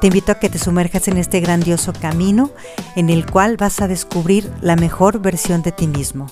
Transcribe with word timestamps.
Te 0.00 0.06
invito 0.06 0.30
a 0.30 0.36
que 0.36 0.48
te 0.48 0.58
sumerjas 0.58 1.08
en 1.08 1.16
este 1.16 1.40
grandioso 1.40 1.92
camino 1.92 2.50
en 2.94 3.10
el 3.10 3.28
cual 3.28 3.56
vas 3.56 3.80
a 3.80 3.88
descubrir 3.88 4.48
la 4.60 4.76
mejor 4.76 5.20
versión 5.20 5.60
de 5.62 5.72
ti 5.72 5.88
mismo. 5.88 6.28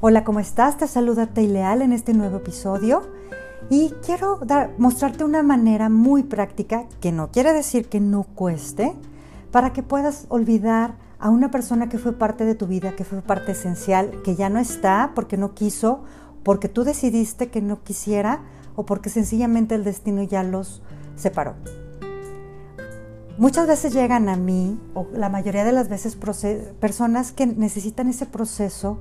Hola, 0.00 0.24
¿cómo 0.24 0.40
estás? 0.40 0.78
Te 0.78 0.88
saluda 0.88 1.28
Teileal 1.28 1.82
en 1.82 1.92
este 1.92 2.12
nuevo 2.12 2.38
episodio 2.38 3.02
y 3.68 3.92
quiero 4.04 4.40
mostrarte 4.78 5.22
una 5.22 5.44
manera 5.44 5.88
muy 5.88 6.24
práctica, 6.24 6.86
que 7.00 7.12
no 7.12 7.30
quiere 7.30 7.52
decir 7.52 7.88
que 7.88 8.00
no 8.00 8.24
cueste, 8.24 8.96
para 9.52 9.72
que 9.72 9.84
puedas 9.84 10.26
olvidar 10.28 10.96
a 11.20 11.28
una 11.28 11.50
persona 11.50 11.88
que 11.88 11.98
fue 11.98 12.12
parte 12.12 12.44
de 12.44 12.54
tu 12.54 12.66
vida, 12.66 12.96
que 12.96 13.04
fue 13.04 13.20
parte 13.20 13.52
esencial, 13.52 14.22
que 14.24 14.36
ya 14.36 14.48
no 14.48 14.58
está 14.58 15.12
porque 15.14 15.36
no 15.36 15.54
quiso, 15.54 16.02
porque 16.42 16.68
tú 16.68 16.82
decidiste 16.82 17.48
que 17.48 17.60
no 17.60 17.82
quisiera 17.82 18.40
o 18.74 18.86
porque 18.86 19.10
sencillamente 19.10 19.74
el 19.74 19.84
destino 19.84 20.22
ya 20.22 20.42
los 20.42 20.82
separó. 21.16 21.54
Muchas 23.36 23.66
veces 23.66 23.92
llegan 23.92 24.28
a 24.28 24.36
mí, 24.36 24.78
o 24.94 25.06
la 25.12 25.28
mayoría 25.28 25.64
de 25.64 25.72
las 25.72 25.88
veces, 25.88 26.16
personas 26.80 27.32
que 27.32 27.46
necesitan 27.46 28.08
ese 28.08 28.26
proceso 28.26 29.00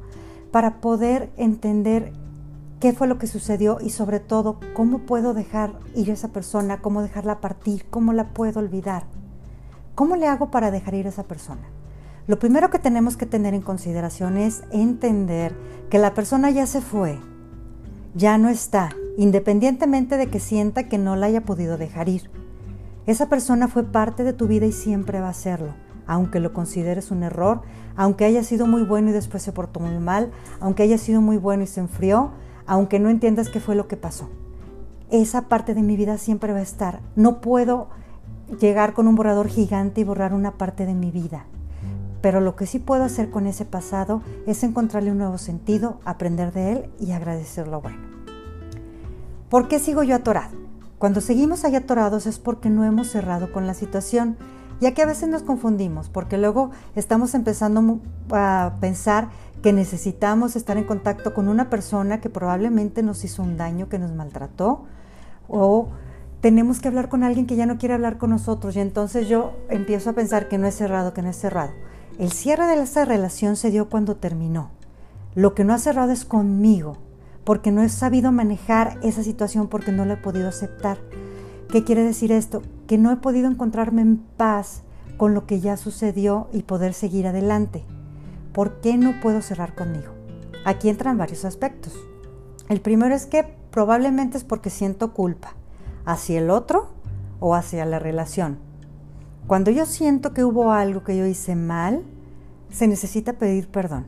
para 0.52 0.82
poder 0.82 1.30
entender 1.38 2.14
qué 2.80 2.94
fue 2.94 3.08
lo 3.08 3.18
que 3.18 3.28
sucedió 3.28 3.80
y 3.82 3.90
sobre 3.90 4.20
todo 4.20 4.60
cómo 4.74 5.00
puedo 5.00 5.34
dejar 5.34 5.74
ir 5.96 6.10
a 6.10 6.14
esa 6.14 6.30
persona, 6.30 6.82
cómo 6.82 7.02
dejarla 7.02 7.42
partir, 7.42 7.86
cómo 7.90 8.14
la 8.14 8.30
puedo 8.30 8.60
olvidar. 8.60 9.04
¿Cómo 9.96 10.16
le 10.16 10.28
hago 10.28 10.52
para 10.52 10.72
dejar 10.72 10.96
ir 10.96 11.06
a 11.06 11.10
esa 11.10 11.24
persona? 11.24 11.79
Lo 12.30 12.38
primero 12.38 12.70
que 12.70 12.78
tenemos 12.78 13.18
que 13.18 13.26
tener 13.26 13.56
en 13.56 13.64
consideración 13.64 14.38
es 14.38 14.62
entender 14.70 15.56
que 15.90 15.98
la 15.98 16.14
persona 16.14 16.52
ya 16.52 16.68
se 16.68 16.80
fue, 16.80 17.18
ya 18.14 18.38
no 18.38 18.50
está, 18.50 18.92
independientemente 19.18 20.16
de 20.16 20.28
que 20.28 20.40
sienta 20.40 20.84
que 20.84 21.00
no 21.00 21.16
la 21.16 21.26
haya 21.26 21.42
podido 21.42 21.76
dejar 21.76 22.08
ir. 22.08 22.30
Esa 23.08 23.30
persona 23.30 23.68
fue 23.68 23.84
parte 23.84 24.24
de 24.24 24.34
tu 24.34 24.48
vida 24.48 24.68
y 24.68 24.72
siempre 24.72 25.20
va 25.20 25.30
a 25.30 25.34
serlo, 25.34 25.74
aunque 26.06 26.40
lo 26.40 26.54
consideres 26.54 27.10
un 27.10 27.24
error, 27.24 27.64
aunque 27.96 28.26
haya 28.26 28.44
sido 28.44 28.68
muy 28.68 28.84
bueno 28.84 29.10
y 29.10 29.14
después 29.14 29.42
se 29.42 29.52
portó 29.52 29.80
muy 29.80 29.98
mal, 29.98 30.30
aunque 30.60 30.84
haya 30.84 31.00
sido 31.00 31.22
muy 31.22 31.38
bueno 31.38 31.64
y 31.64 31.68
se 31.68 31.80
enfrió, 31.80 32.34
aunque 32.68 33.00
no 33.00 33.10
entiendas 33.10 33.50
qué 33.50 33.60
fue 33.60 33.74
lo 33.74 33.88
que 33.88 33.98
pasó. 33.98 34.30
Esa 35.10 35.48
parte 35.48 35.74
de 35.74 35.82
mi 35.82 35.96
vida 35.96 36.20
siempre 36.20 36.54
va 36.54 36.60
a 36.60 36.62
estar. 36.62 37.02
No 37.16 37.42
puedo 37.42 37.88
llegar 38.62 38.94
con 38.94 39.08
un 39.08 39.16
borrador 39.16 39.48
gigante 39.48 40.02
y 40.02 40.04
borrar 40.04 40.36
una 40.36 40.60
parte 40.60 40.86
de 40.86 40.94
mi 40.94 41.10
vida. 41.10 41.48
Pero 42.22 42.42
lo 42.42 42.56
que 42.56 42.66
sí 42.66 42.80
puedo 42.80 43.04
hacer 43.04 43.30
con 43.30 43.48
ese 43.48 43.66
pasado 43.66 44.22
es 44.46 44.64
encontrarle 44.64 45.12
un 45.12 45.20
nuevo 45.20 45.38
sentido, 45.38 46.00
aprender 46.06 46.52
de 46.52 46.72
él 46.74 46.90
y 47.00 47.12
agradecer 47.12 47.68
lo 47.68 47.82
bueno. 47.82 48.00
¿Por 49.50 49.68
qué 49.68 49.80
sigo 49.80 50.04
yo 50.04 50.16
atorado? 50.16 50.58
Cuando 51.00 51.22
seguimos 51.22 51.64
ahí 51.64 51.76
atorados 51.76 52.28
es 52.28 52.40
porque 52.40 52.70
no 52.70 52.84
hemos 52.84 53.08
cerrado 53.08 53.54
con 53.54 53.66
la 53.66 53.74
situación, 53.74 54.38
ya 54.82 54.94
que 54.94 55.02
a 55.02 55.06
veces 55.06 55.30
nos 55.30 55.44
confundimos, 55.44 56.10
porque 56.10 56.38
luego 56.38 56.72
estamos 56.96 57.34
empezando 57.36 58.00
a 58.32 58.74
pensar 58.80 59.30
que 59.62 59.74
necesitamos 59.74 60.56
estar 60.56 60.78
en 60.78 60.84
contacto 60.84 61.34
con 61.34 61.48
una 61.48 61.70
persona 61.70 62.22
que 62.22 62.30
probablemente 62.30 63.02
nos 63.02 63.24
hizo 63.24 63.44
un 63.44 63.58
daño, 63.58 63.90
que 63.90 63.98
nos 63.98 64.12
maltrató, 64.12 64.86
o 65.48 65.90
tenemos 66.42 66.80
que 66.80 66.88
hablar 66.88 67.10
con 67.10 67.24
alguien 67.24 67.46
que 67.46 67.56
ya 67.56 67.66
no 67.66 67.78
quiere 67.78 67.96
hablar 67.96 68.18
con 68.18 68.30
nosotros, 68.30 68.76
y 68.76 68.80
entonces 68.80 69.28
yo 69.28 69.54
empiezo 69.70 70.10
a 70.10 70.14
pensar 70.14 70.48
que 70.48 70.58
no 70.58 70.68
es 70.68 70.76
cerrado, 70.76 71.14
que 71.14 71.22
no 71.22 71.30
es 71.30 71.38
cerrado. 71.38 71.72
El 72.20 72.34
cierre 72.34 72.66
de 72.66 72.84
esa 72.84 73.06
relación 73.06 73.56
se 73.56 73.72
dio 73.72 73.88
cuando 73.88 74.18
terminó. 74.18 74.72
Lo 75.36 75.56
que 75.56 75.64
no 75.64 75.74
ha 75.74 75.78
cerrado 75.78 76.12
es 76.12 76.26
conmigo, 76.26 76.98
porque 77.46 77.72
no 77.72 77.82
he 77.82 77.88
sabido 77.88 78.34
manejar 78.34 79.00
esa 79.02 79.24
situación 79.24 79.70
porque 79.70 79.94
no 79.94 80.04
la 80.04 80.16
he 80.16 80.18
podido 80.18 80.50
aceptar. 80.50 80.98
¿Qué 81.70 81.86
quiere 81.86 82.04
decir 82.04 82.34
esto? 82.34 82.62
Que 82.88 82.98
no 82.98 83.10
he 83.14 83.16
podido 83.16 83.50
encontrarme 83.50 84.02
en 84.02 84.18
paz 84.18 84.84
con 85.16 85.34
lo 85.34 85.46
que 85.46 85.62
ya 85.62 85.78
sucedió 85.78 86.50
y 86.52 86.64
poder 86.64 86.94
seguir 86.94 87.26
adelante. 87.26 87.86
¿Por 88.52 88.82
qué 88.82 88.98
no 88.98 89.22
puedo 89.22 89.42
cerrar 89.42 89.74
conmigo? 89.74 90.12
Aquí 90.66 90.90
entran 90.90 91.18
varios 91.18 91.46
aspectos. 91.46 91.94
El 92.68 92.82
primero 92.82 93.16
es 93.16 93.28
que 93.28 93.46
probablemente 93.72 94.38
es 94.38 94.44
porque 94.44 94.70
siento 94.70 95.14
culpa 95.14 95.54
hacia 96.04 96.40
el 96.40 96.50
otro 96.50 96.90
o 97.40 97.56
hacia 97.56 97.86
la 97.86 97.98
relación. 97.98 98.69
Cuando 99.50 99.72
yo 99.72 99.88
siento 99.88 100.32
que 100.32 100.44
hubo 100.44 100.74
algo 100.74 101.04
que 101.04 101.18
yo 101.18 101.26
hice 101.26 101.56
mal, 101.56 102.04
se 102.70 102.88
necesita 102.88 103.34
pedir 103.34 103.68
perdón. 103.68 104.06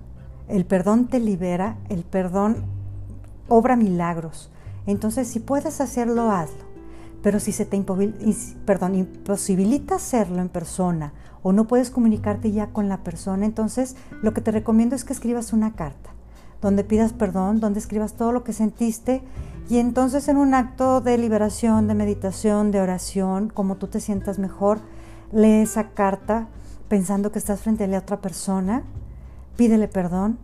El 0.48 0.68
perdón 0.68 1.08
te 1.08 1.20
libera, 1.20 1.78
el 1.90 2.04
perdón 2.04 2.58
obra 3.48 3.76
milagros. 3.76 4.52
Entonces, 4.86 5.28
si 5.28 5.40
puedes 5.40 5.82
hacerlo, 5.82 6.30
hazlo. 6.30 6.64
Pero 7.24 7.40
si 7.40 7.54
se 7.54 7.66
te 7.66 7.76
imposibilita 7.76 9.96
hacerlo 9.96 10.44
en 10.44 10.50
persona 10.50 11.12
o 11.42 11.54
no 11.54 11.66
puedes 11.66 11.90
comunicarte 11.90 12.52
ya 12.52 12.68
con 12.68 12.88
la 12.88 13.04
persona, 13.04 13.48
entonces 13.48 13.96
lo 14.22 14.36
que 14.36 14.42
te 14.42 14.52
recomiendo 14.52 14.96
es 14.96 15.04
que 15.04 15.14
escribas 15.14 15.54
una 15.54 15.74
carta 15.74 16.12
donde 16.62 16.84
pidas 16.84 17.14
perdón, 17.14 17.60
donde 17.60 17.80
escribas 17.80 18.14
todo 18.14 18.32
lo 18.32 18.44
que 18.44 18.54
sentiste 18.54 19.24
y 19.70 19.80
entonces 19.80 20.28
en 20.28 20.38
un 20.38 20.54
acto 20.54 21.02
de 21.02 21.18
liberación, 21.18 21.88
de 21.88 21.96
meditación, 21.96 22.70
de 22.70 22.80
oración, 22.80 23.50
como 23.50 23.78
tú 23.78 23.88
te 23.88 24.00
sientas 24.00 24.38
mejor, 24.38 24.82
lee 25.32 25.62
esa 25.62 25.90
carta 25.90 26.48
pensando 26.88 27.32
que 27.32 27.40
estás 27.40 27.62
frente 27.62 27.86
a 27.86 27.88
la 27.88 28.00
otra 28.00 28.22
persona, 28.22 28.84
pídele 29.56 29.88
perdón 29.88 30.38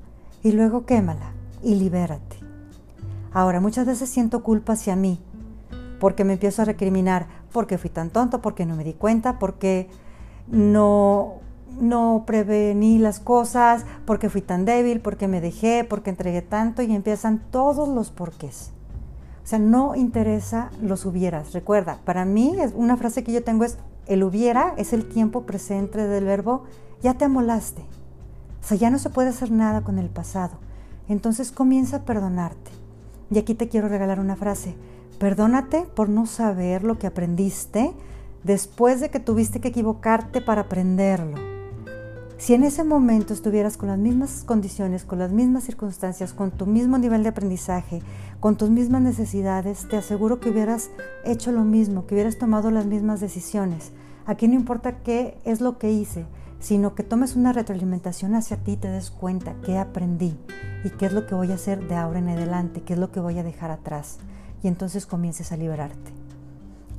y 0.43 0.51
luego 0.51 0.85
quémala 0.85 1.31
y 1.61 1.75
libérate. 1.75 2.37
Ahora, 3.33 3.59
muchas 3.59 3.85
veces 3.85 4.09
siento 4.09 4.43
culpa 4.43 4.73
hacia 4.73 4.95
mí 4.95 5.19
porque 5.99 6.23
me 6.23 6.33
empiezo 6.33 6.61
a 6.61 6.65
recriminar 6.65 7.27
porque 7.51 7.77
fui 7.77 7.89
tan 7.89 8.09
tonto, 8.09 8.41
porque 8.41 8.65
no 8.65 8.75
me 8.75 8.83
di 8.83 8.93
cuenta, 8.93 9.39
porque 9.39 9.89
no 10.47 11.41
no 11.79 12.23
prevení 12.25 12.97
las 12.97 13.19
cosas, 13.19 13.85
porque 14.05 14.29
fui 14.29 14.41
tan 14.41 14.65
débil, 14.65 14.99
porque 14.99 15.27
me 15.27 15.41
dejé, 15.41 15.83
porque 15.83 16.09
entregué 16.09 16.41
tanto 16.41 16.81
y 16.81 16.93
empiezan 16.93 17.39
todos 17.51 17.87
los 17.87 18.09
porqués. 18.09 18.71
O 19.43 19.47
sea, 19.47 19.59
no 19.59 19.95
interesa 19.95 20.71
los 20.81 21.05
hubieras. 21.05 21.53
Recuerda, 21.53 21.99
para 22.03 22.25
mí 22.25 22.55
es 22.59 22.73
una 22.75 22.97
frase 22.97 23.23
que 23.23 23.31
yo 23.31 23.43
tengo 23.43 23.63
es 23.63 23.77
el 24.07 24.23
hubiera 24.23 24.73
es 24.77 24.93
el 24.93 25.07
tiempo 25.07 25.43
presente 25.45 26.07
del 26.07 26.25
verbo 26.25 26.63
ya 27.01 27.15
te 27.15 27.25
amolaste. 27.25 27.81
O 28.61 28.67
sea, 28.67 28.77
ya 28.77 28.89
no 28.89 28.99
se 28.99 29.09
puede 29.09 29.29
hacer 29.29 29.51
nada 29.51 29.81
con 29.81 29.99
el 29.99 30.09
pasado. 30.09 30.57
Entonces 31.07 31.51
comienza 31.51 31.97
a 31.97 32.05
perdonarte. 32.05 32.71
Y 33.31 33.37
aquí 33.37 33.53
te 33.53 33.69
quiero 33.69 33.87
regalar 33.87 34.19
una 34.19 34.35
frase. 34.35 34.75
Perdónate 35.19 35.85
por 35.95 36.09
no 36.09 36.25
saber 36.25 36.83
lo 36.83 36.97
que 36.97 37.07
aprendiste 37.07 37.93
después 38.43 38.99
de 38.99 39.09
que 39.09 39.19
tuviste 39.19 39.59
que 39.59 39.69
equivocarte 39.69 40.41
para 40.41 40.61
aprenderlo. 40.61 41.56
Si 42.37 42.53
en 42.53 42.63
ese 42.63 42.83
momento 42.83 43.33
estuvieras 43.33 43.77
con 43.77 43.89
las 43.89 43.97
mismas 43.97 44.43
condiciones, 44.45 45.03
con 45.03 45.17
las 45.17 45.31
mismas 45.31 45.63
circunstancias, 45.63 46.33
con 46.33 46.51
tu 46.51 46.67
mismo 46.67 46.99
nivel 46.99 47.23
de 47.23 47.29
aprendizaje, 47.29 48.03
con 48.39 48.57
tus 48.57 48.69
mismas 48.69 49.01
necesidades, 49.01 49.87
te 49.89 49.97
aseguro 49.97 50.39
que 50.39 50.51
hubieras 50.51 50.91
hecho 51.25 51.51
lo 51.51 51.63
mismo, 51.63 52.05
que 52.05 52.13
hubieras 52.13 52.37
tomado 52.37 52.69
las 52.69 52.85
mismas 52.85 53.21
decisiones. 53.21 53.91
Aquí 54.27 54.47
no 54.47 54.53
importa 54.53 54.99
qué 54.99 55.39
es 55.45 55.61
lo 55.61 55.79
que 55.79 55.91
hice, 55.91 56.27
sino 56.59 56.93
que 56.93 57.01
tomes 57.01 57.35
una 57.35 57.53
retroalimentación 57.53 58.35
hacia 58.35 58.57
ti 58.57 58.73
y 58.73 58.77
te 58.77 58.87
des 58.87 59.09
cuenta 59.09 59.55
qué 59.65 59.79
aprendí 59.79 60.37
y 60.83 60.91
qué 60.91 61.07
es 61.07 61.13
lo 61.13 61.25
que 61.25 61.33
voy 61.33 61.51
a 61.51 61.55
hacer 61.55 61.87
de 61.87 61.95
ahora 61.95 62.19
en 62.19 62.29
adelante, 62.29 62.81
qué 62.81 62.93
es 62.93 62.99
lo 62.99 63.11
que 63.11 63.19
voy 63.19 63.39
a 63.39 63.43
dejar 63.43 63.71
atrás. 63.71 64.19
Y 64.61 64.67
entonces 64.67 65.07
comiences 65.07 65.51
a 65.51 65.57
liberarte. 65.57 66.11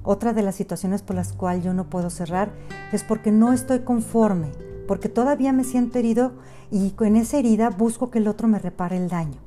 Otra 0.03 0.33
de 0.33 0.43
las 0.43 0.57
situaciones 0.57 1.03
por 1.03 1.15
las 1.15 1.33
cuales 1.33 1.63
yo 1.63 1.75
no 1.75 1.89
puedo 1.89 2.11
cerrar 2.11 2.51
es 2.93 3.05
porque 3.05 3.31
no 3.31 3.53
estoy 3.53 3.81
conforme, 3.81 4.51
porque 4.89 5.09
todavía 5.09 5.53
me 5.53 5.63
siento 5.63 5.99
herido 5.99 6.33
y 6.71 6.91
con 6.91 7.15
esa 7.15 7.39
herida 7.39 7.71
busco 7.71 8.11
que 8.11 8.19
el 8.19 8.27
otro 8.27 8.49
me 8.49 8.59
repare 8.59 8.97
el 8.97 9.09
daño. 9.09 9.39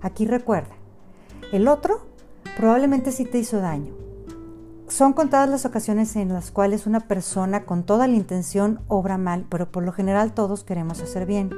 Aquí 0.00 0.26
recuerda, 0.26 0.74
el 1.52 1.68
otro 1.68 2.00
probablemente 2.56 3.12
sí 3.12 3.24
te 3.24 3.38
hizo 3.38 3.60
daño. 3.60 3.92
son 4.88 5.12
contadas 5.12 5.48
las 5.48 5.66
ocasiones 5.66 6.16
en 6.16 6.32
las 6.32 6.50
cuales 6.50 6.86
una 6.86 7.00
persona 7.00 7.64
con 7.64 7.82
toda 7.82 8.06
la 8.06 8.14
intención 8.14 8.80
obra 8.88 9.18
mal, 9.18 9.44
pero 9.48 9.70
por 9.70 9.82
lo 9.82 9.92
general 9.92 10.32
todos 10.32 10.64
queremos 10.64 11.00
hacer 11.02 11.26
bien. 11.26 11.50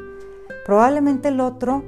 Probablemente 0.66 1.28
el 1.28 1.40
otro 1.40 1.84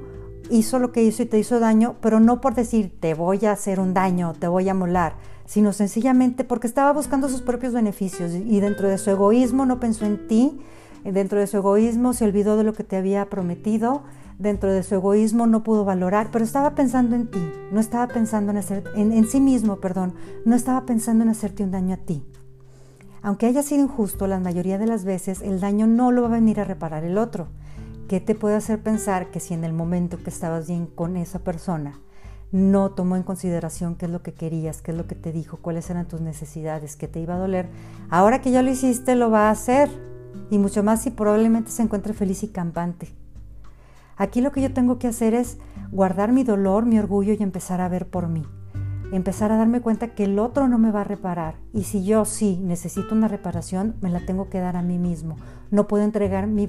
hizo 0.49 0.79
lo 0.79 0.91
que 0.91 1.03
hizo 1.03 1.23
y 1.23 1.25
te 1.25 1.39
hizo 1.39 1.59
daño, 1.59 1.95
pero 1.99 2.19
no 2.19 2.41
por 2.41 2.53
decir 2.53 2.95
te 2.99 3.15
voy 3.15 3.45
a 3.45 3.51
hacer 3.51 3.79
un 3.79 3.93
daño, 3.93 4.33
te 4.39 4.47
voy 4.47 4.69
a 4.69 4.73
molar, 4.73 5.15
sino 5.45 5.73
sencillamente 5.73 6.43
porque 6.43 6.67
estaba 6.67 6.93
buscando 6.93 7.27
sus 7.27 7.41
propios 7.41 7.73
beneficios 7.73 8.31
y 8.33 8.59
dentro 8.59 8.87
de 8.87 8.97
su 8.97 9.09
egoísmo 9.09 9.65
no 9.65 9.79
pensó 9.79 10.05
en 10.05 10.27
ti, 10.27 10.61
dentro 11.03 11.39
de 11.39 11.47
su 11.47 11.57
egoísmo 11.57 12.13
se 12.13 12.25
olvidó 12.25 12.57
de 12.57 12.63
lo 12.63 12.73
que 12.73 12.83
te 12.83 12.97
había 12.97 13.29
prometido, 13.29 14.03
dentro 14.37 14.71
de 14.71 14.83
su 14.83 14.95
egoísmo 14.95 15.47
no 15.47 15.63
pudo 15.63 15.85
valorar, 15.85 16.29
pero 16.31 16.43
estaba 16.43 16.75
pensando 16.75 17.15
en 17.15 17.29
ti, 17.29 17.41
no 17.71 17.79
estaba 17.79 18.07
pensando 18.07 18.51
en, 18.51 18.57
hacer, 18.57 18.83
en, 18.95 19.27
sí 19.27 19.39
mismo, 19.39 19.77
perdón, 19.77 20.15
no 20.45 20.55
estaba 20.55 20.85
pensando 20.85 21.23
en 21.23 21.29
hacerte 21.29 21.63
un 21.63 21.71
daño 21.71 21.93
a 21.93 21.97
ti. 21.97 22.25
Aunque 23.21 23.45
haya 23.45 23.61
sido 23.61 23.83
injusto, 23.83 24.25
la 24.25 24.39
mayoría 24.39 24.79
de 24.79 24.87
las 24.87 25.05
veces 25.05 25.41
el 25.41 25.59
daño 25.59 25.85
no 25.85 26.11
lo 26.11 26.23
va 26.23 26.29
a 26.29 26.31
venir 26.31 26.59
a 26.59 26.63
reparar 26.63 27.03
el 27.03 27.19
otro. 27.19 27.49
¿Qué 28.07 28.19
te 28.19 28.33
puede 28.33 28.55
hacer 28.55 28.81
pensar 28.81 29.29
que 29.29 29.39
si 29.39 29.53
en 29.53 29.63
el 29.63 29.73
momento 29.73 30.17
que 30.17 30.31
estabas 30.31 30.67
bien 30.67 30.87
con 30.87 31.17
esa 31.17 31.39
persona 31.39 31.99
no 32.51 32.91
tomó 32.91 33.15
en 33.15 33.23
consideración 33.23 33.95
qué 33.95 34.07
es 34.07 34.11
lo 34.11 34.21
que 34.23 34.33
querías, 34.33 34.81
qué 34.81 34.91
es 34.91 34.97
lo 34.97 35.07
que 35.07 35.15
te 35.15 35.31
dijo, 35.31 35.57
cuáles 35.61 35.89
eran 35.89 36.07
tus 36.07 36.19
necesidades, 36.19 36.95
qué 36.95 37.07
te 37.07 37.21
iba 37.21 37.35
a 37.35 37.39
doler, 37.39 37.69
ahora 38.09 38.41
que 38.41 38.51
ya 38.51 38.61
lo 38.61 38.71
hiciste 38.71 39.15
lo 39.15 39.29
va 39.29 39.47
a 39.47 39.51
hacer? 39.51 39.89
Y 40.49 40.57
mucho 40.57 40.83
más 40.83 41.01
si 41.01 41.11
probablemente 41.11 41.71
se 41.71 41.83
encuentre 41.83 42.13
feliz 42.13 42.43
y 42.43 42.49
campante. 42.49 43.13
Aquí 44.17 44.41
lo 44.41 44.51
que 44.51 44.61
yo 44.61 44.71
tengo 44.71 44.99
que 44.99 45.07
hacer 45.07 45.33
es 45.33 45.57
guardar 45.91 46.31
mi 46.31 46.43
dolor, 46.43 46.85
mi 46.85 46.99
orgullo 46.99 47.33
y 47.33 47.41
empezar 47.41 47.81
a 47.81 47.89
ver 47.89 48.07
por 48.07 48.27
mí. 48.27 48.43
Empezar 49.11 49.51
a 49.51 49.57
darme 49.57 49.81
cuenta 49.81 50.09
que 50.09 50.23
el 50.23 50.39
otro 50.39 50.67
no 50.67 50.77
me 50.77 50.91
va 50.91 51.01
a 51.01 51.05
reparar. 51.05 51.55
Y 51.73 51.83
si 51.83 52.05
yo 52.05 52.23
sí 52.23 52.59
necesito 52.61 53.15
una 53.15 53.27
reparación, 53.27 53.95
me 53.99 54.09
la 54.09 54.25
tengo 54.25 54.47
que 54.49 54.59
dar 54.59 54.77
a 54.77 54.83
mí 54.83 54.99
mismo. 54.99 55.37
No 55.69 55.87
puedo 55.87 56.03
entregar 56.03 56.47
mi, 56.47 56.67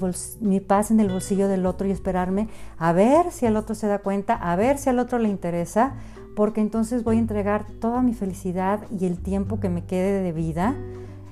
paz 0.60 0.90
en 0.90 1.00
el 1.00 1.10
bolsillo 1.10 1.46
del 1.46 1.66
otro 1.66 1.86
y 1.86 1.90
esperarme 1.90 2.48
a 2.78 2.92
ver 2.92 3.30
si 3.30 3.46
el 3.46 3.56
otro 3.56 3.74
se 3.74 3.86
da 3.86 3.98
cuenta, 3.98 4.34
a 4.34 4.56
ver 4.56 4.78
si 4.78 4.88
al 4.88 4.98
otro 4.98 5.18
le 5.18 5.28
interesa, 5.28 5.94
porque 6.34 6.60
entonces 6.62 7.04
voy 7.04 7.16
a 7.16 7.20
entregar 7.20 7.66
toda 7.80 8.00
mi 8.00 8.14
felicidad 8.14 8.80
y 8.98 9.04
el 9.04 9.18
tiempo 9.18 9.60
que 9.60 9.68
me 9.68 9.84
quede 9.84 10.22
de 10.22 10.32
vida 10.32 10.74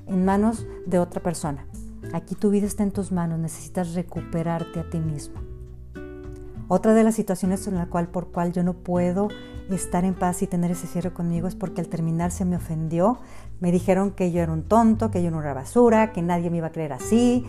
en 0.05 0.23
manos 0.23 0.67
de 0.85 0.99
otra 0.99 1.21
persona. 1.21 1.65
Aquí 2.13 2.35
tu 2.35 2.49
vida 2.49 2.67
está 2.67 2.83
en 2.83 2.91
tus 2.91 3.11
manos, 3.11 3.39
necesitas 3.39 3.93
recuperarte 3.93 4.79
a 4.79 4.89
ti 4.89 4.99
mismo. 4.99 5.39
Otra 6.67 6.93
de 6.93 7.03
las 7.03 7.15
situaciones 7.15 7.67
en 7.67 7.75
la 7.75 7.87
cual 7.87 8.07
por 8.07 8.31
cual 8.31 8.53
yo 8.53 8.63
no 8.63 8.73
puedo 8.73 9.27
estar 9.69 10.05
en 10.05 10.13
paz 10.13 10.41
y 10.41 10.47
tener 10.47 10.71
ese 10.71 10.87
cierre 10.87 11.11
conmigo 11.11 11.47
es 11.47 11.55
porque 11.55 11.81
al 11.81 11.87
terminar 11.87 12.31
se 12.31 12.45
me 12.45 12.55
ofendió. 12.55 13.19
Me 13.59 13.71
dijeron 13.71 14.11
que 14.11 14.31
yo 14.31 14.41
era 14.41 14.51
un 14.51 14.63
tonto, 14.63 15.11
que 15.11 15.21
yo 15.23 15.31
no 15.31 15.41
era 15.41 15.53
basura, 15.53 16.11
que 16.11 16.21
nadie 16.21 16.49
me 16.49 16.57
iba 16.57 16.67
a 16.67 16.71
creer 16.71 16.93
así, 16.93 17.45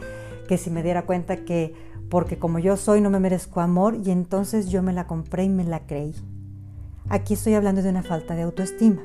que 0.48 0.58
si 0.58 0.70
me 0.70 0.82
diera 0.82 1.06
cuenta 1.06 1.44
que 1.44 1.74
porque 2.08 2.38
como 2.38 2.58
yo 2.58 2.76
soy 2.76 3.00
no 3.00 3.10
me 3.10 3.20
merezco 3.20 3.60
amor 3.60 3.96
y 4.04 4.10
entonces 4.10 4.68
yo 4.68 4.82
me 4.82 4.92
la 4.92 5.06
compré 5.06 5.44
y 5.44 5.48
me 5.48 5.64
la 5.64 5.86
creí. 5.86 6.14
Aquí 7.08 7.34
estoy 7.34 7.54
hablando 7.54 7.82
de 7.82 7.90
una 7.90 8.02
falta 8.02 8.34
de 8.34 8.42
autoestima. 8.42 9.02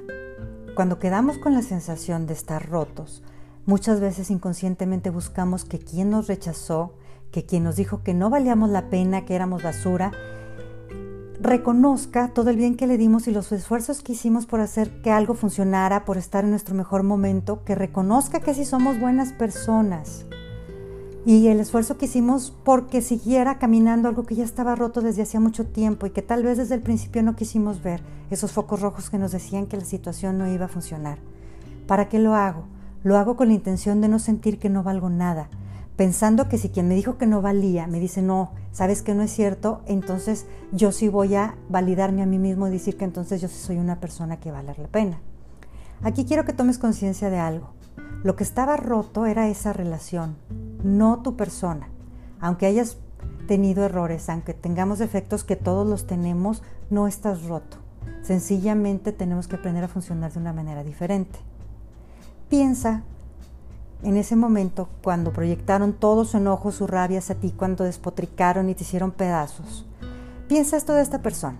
Cuando 0.75 0.99
quedamos 0.99 1.38
con 1.38 1.53
la 1.53 1.61
sensación 1.61 2.27
de 2.27 2.33
estar 2.33 2.69
rotos, 2.69 3.23
muchas 3.67 3.99
veces 3.99 4.31
inconscientemente 4.31 5.09
buscamos 5.09 5.65
que 5.65 5.77
quien 5.77 6.09
nos 6.09 6.27
rechazó, 6.27 6.93
que 7.31 7.45
quien 7.45 7.65
nos 7.65 7.75
dijo 7.75 8.01
que 8.01 8.13
no 8.13 8.29
valíamos 8.29 8.69
la 8.69 8.89
pena, 8.89 9.25
que 9.25 9.35
éramos 9.35 9.61
basura, 9.61 10.11
reconozca 11.39 12.29
todo 12.33 12.49
el 12.49 12.55
bien 12.55 12.77
que 12.77 12.87
le 12.87 12.97
dimos 12.97 13.27
y 13.27 13.31
los 13.31 13.51
esfuerzos 13.51 14.01
que 14.01 14.13
hicimos 14.13 14.45
por 14.45 14.61
hacer 14.61 15.01
que 15.01 15.11
algo 15.11 15.33
funcionara, 15.33 16.05
por 16.05 16.17
estar 16.17 16.45
en 16.45 16.51
nuestro 16.51 16.75
mejor 16.75 17.03
momento, 17.03 17.65
que 17.65 17.75
reconozca 17.75 18.39
que 18.39 18.53
sí 18.53 18.63
somos 18.63 19.01
buenas 19.01 19.33
personas. 19.33 20.25
Y 21.25 21.47
el 21.49 21.59
esfuerzo 21.59 21.97
que 21.97 22.05
hicimos 22.05 22.55
porque 22.63 23.01
siguiera 23.01 23.59
caminando 23.59 24.07
algo 24.07 24.23
que 24.23 24.35
ya 24.35 24.45
estaba 24.45 24.75
roto 24.75 25.01
desde 25.01 25.23
hacía 25.23 25.41
mucho 25.41 25.65
tiempo 25.67 26.05
y 26.05 26.11
que 26.11 26.21
tal 26.21 26.41
vez 26.41 26.57
desde 26.57 26.75
el 26.75 26.81
principio 26.81 27.21
no 27.21 27.35
quisimos 27.35 27.83
ver, 27.83 28.01
esos 28.31 28.53
focos 28.53 28.79
rojos 28.79 29.09
que 29.09 29.17
nos 29.17 29.33
decían 29.33 29.65
que 29.65 29.75
la 29.75 29.83
situación 29.83 30.37
no 30.37 30.49
iba 30.49 30.65
a 30.65 30.69
funcionar. 30.69 31.17
¿Para 31.85 32.07
qué 32.07 32.17
lo 32.17 32.33
hago? 32.33 32.63
Lo 33.07 33.15
hago 33.15 33.38
con 33.38 33.48
la 33.48 33.54
intención 33.54 34.01
de 34.01 34.09
no 34.09 34.19
sentir 34.19 34.59
que 34.59 34.69
no 34.69 34.83
valgo 34.83 35.09
nada, 35.09 35.48
pensando 35.95 36.50
que 36.50 36.57
si 36.57 36.68
quien 36.68 36.89
me 36.89 36.95
dijo 36.95 37.18
que 37.18 37.25
no 37.25 37.42
valía 37.42 37.88
me 37.88 38.01
dice 38.01 38.21
no, 38.21 38.51
sabes 38.74 39.01
que 39.01 39.15
no 39.15 39.24
es 39.24 39.31
cierto, 39.31 39.80
entonces 39.86 40.45
yo 40.74 40.92
sí 40.92 41.07
voy 41.07 41.33
a 41.36 41.56
validarme 41.69 42.21
a 42.21 42.25
mí 42.25 42.38
mismo 42.38 42.68
y 42.68 42.71
decir 42.71 42.98
que 42.98 43.06
entonces 43.06 43.39
yo 43.39 43.48
sí 43.48 43.56
soy 43.56 43.77
una 43.77 44.01
persona 44.01 44.42
que 44.42 44.51
vale 44.51 44.75
la 44.77 44.89
pena. 44.89 45.21
Aquí 46.04 46.25
quiero 46.25 46.44
que 46.44 46.51
tomes 46.51 46.80
conciencia 46.80 47.30
de 47.30 47.39
algo. 47.39 47.69
Lo 48.24 48.36
que 48.36 48.44
estaba 48.44 48.75
roto 48.75 49.25
era 49.25 49.48
esa 49.48 49.71
relación, 49.71 50.36
no 50.83 51.21
tu 51.21 51.38
persona. 51.38 51.88
Aunque 52.42 52.65
hayas 52.65 52.98
tenido 53.48 53.86
errores, 53.86 54.27
aunque 54.27 54.54
tengamos 54.54 55.00
defectos 55.00 55.45
que 55.45 55.56
todos 55.56 55.88
los 55.88 56.07
tenemos, 56.07 56.62
no 56.89 57.07
estás 57.07 57.44
roto. 57.44 57.77
Sencillamente 58.21 59.13
tenemos 59.13 59.48
que 59.48 59.56
aprender 59.56 59.86
a 59.86 59.88
funcionar 59.88 60.33
de 60.33 60.39
una 60.39 60.51
manera 60.51 60.83
diferente. 60.83 61.39
Piensa 62.49 63.03
en 64.03 64.15
ese 64.15 64.35
momento, 64.35 64.88
cuando 65.03 65.33
proyectaron 65.33 65.91
todo 65.91 66.23
su 66.23 66.38
enojo, 66.38 66.71
su 66.71 66.88
rabia 66.88 67.19
hacia 67.19 67.35
ti, 67.35 67.51
cuando 67.51 67.83
despotricaron 67.83 68.69
y 68.69 68.75
te 68.75 68.83
hicieron 68.83 69.11
pedazos. 69.11 69.85
Piensa 70.47 70.77
esto 70.77 70.94
de 70.94 71.01
esta 71.01 71.21
persona. 71.21 71.57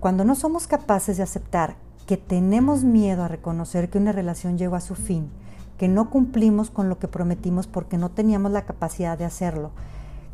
Cuando 0.00 0.24
no 0.24 0.34
somos 0.34 0.66
capaces 0.66 1.16
de 1.16 1.24
aceptar 1.24 1.76
que 2.06 2.16
tenemos 2.16 2.84
miedo 2.84 3.24
a 3.24 3.28
reconocer 3.28 3.90
que 3.90 3.98
una 3.98 4.12
relación 4.12 4.56
llegó 4.56 4.76
a 4.76 4.80
su 4.80 4.94
fin, 4.94 5.28
que 5.76 5.88
no 5.88 6.08
cumplimos 6.10 6.70
con 6.70 6.88
lo 6.88 6.98
que 6.98 7.08
prometimos 7.08 7.66
porque 7.66 7.98
no 7.98 8.10
teníamos 8.10 8.52
la 8.52 8.64
capacidad 8.64 9.18
de 9.18 9.24
hacerlo, 9.24 9.72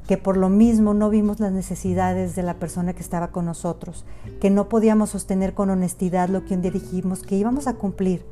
que 0.07 0.19
por 0.19 0.37
lo 0.37 0.51
mismo 0.51 0.95
no 0.95 1.09
vimos 1.09 1.41
las 1.41 1.53
necesidades 1.53 2.37
de 2.37 2.43
la 2.43 2.55
persona 2.55 2.93
que 2.93 3.03
estaba 3.03 3.29
con 3.29 3.47
nosotros, 3.47 4.05
que 4.41 4.51
no 4.51 4.69
podíamos 4.69 5.11
sostener 5.11 5.55
con 5.55 5.71
honestidad 5.71 6.29
lo 6.29 6.45
que 6.45 6.55
un 6.55 6.63
día 6.63 6.71
dijimos 6.71 7.23
que 7.23 7.37
íbamos 7.37 7.67
a 7.67 7.75
cumplir, 7.75 8.25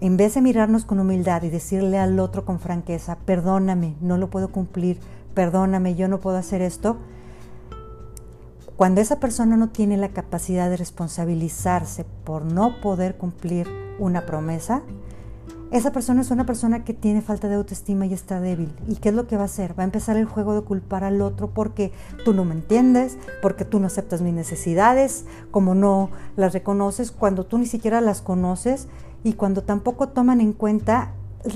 en 0.00 0.16
vez 0.16 0.34
de 0.34 0.42
mirarnos 0.42 0.84
con 0.84 1.00
humildad 1.00 1.42
y 1.42 1.50
decirle 1.50 1.98
al 1.98 2.18
otro 2.18 2.44
con 2.44 2.60
franqueza, 2.60 3.16
perdóname, 3.24 3.96
no 4.00 4.18
lo 4.18 4.28
puedo 4.28 4.48
cumplir, 4.48 4.98
perdóname, 5.34 5.94
yo 5.94 6.08
no 6.08 6.20
puedo 6.20 6.36
hacer 6.36 6.62
esto, 6.62 6.98
cuando 8.76 9.00
esa 9.00 9.20
persona 9.20 9.56
no 9.56 9.70
tiene 9.70 9.96
la 9.96 10.10
capacidad 10.10 10.68
de 10.68 10.76
responsabilizarse 10.76 12.04
por 12.24 12.44
no 12.44 12.80
poder 12.82 13.16
cumplir 13.16 13.66
una 13.98 14.26
promesa, 14.26 14.82
esa 15.72 15.92
persona 15.92 16.20
es 16.20 16.30
una 16.30 16.46
persona 16.46 16.84
que 16.84 16.94
tiene 16.94 17.22
falta 17.22 17.48
de 17.48 17.56
autoestima 17.56 18.06
y 18.06 18.12
está 18.12 18.38
débil. 18.38 18.72
¿Y 18.86 18.96
qué 18.96 19.08
es 19.08 19.14
lo 19.14 19.26
que 19.26 19.36
va 19.36 19.42
a 19.42 19.46
hacer? 19.46 19.76
Va 19.76 19.82
a 19.82 19.86
empezar 19.86 20.16
el 20.16 20.26
juego 20.26 20.54
de 20.54 20.60
culpar 20.60 21.02
al 21.02 21.20
otro 21.22 21.50
porque 21.50 21.90
tú 22.24 22.34
no 22.34 22.44
me 22.44 22.54
entiendes, 22.54 23.18
porque 23.42 23.64
tú 23.64 23.80
no 23.80 23.86
aceptas 23.88 24.20
mis 24.22 24.34
necesidades, 24.34 25.24
como 25.50 25.74
no 25.74 26.10
las 26.36 26.52
reconoces, 26.52 27.10
cuando 27.10 27.46
tú 27.46 27.58
ni 27.58 27.66
siquiera 27.66 28.00
las 28.00 28.20
conoces 28.20 28.86
y 29.26 29.32
cuando 29.32 29.64
tampoco 29.64 30.10
toman 30.10 30.40
en 30.40 30.52
cuenta 30.52 31.10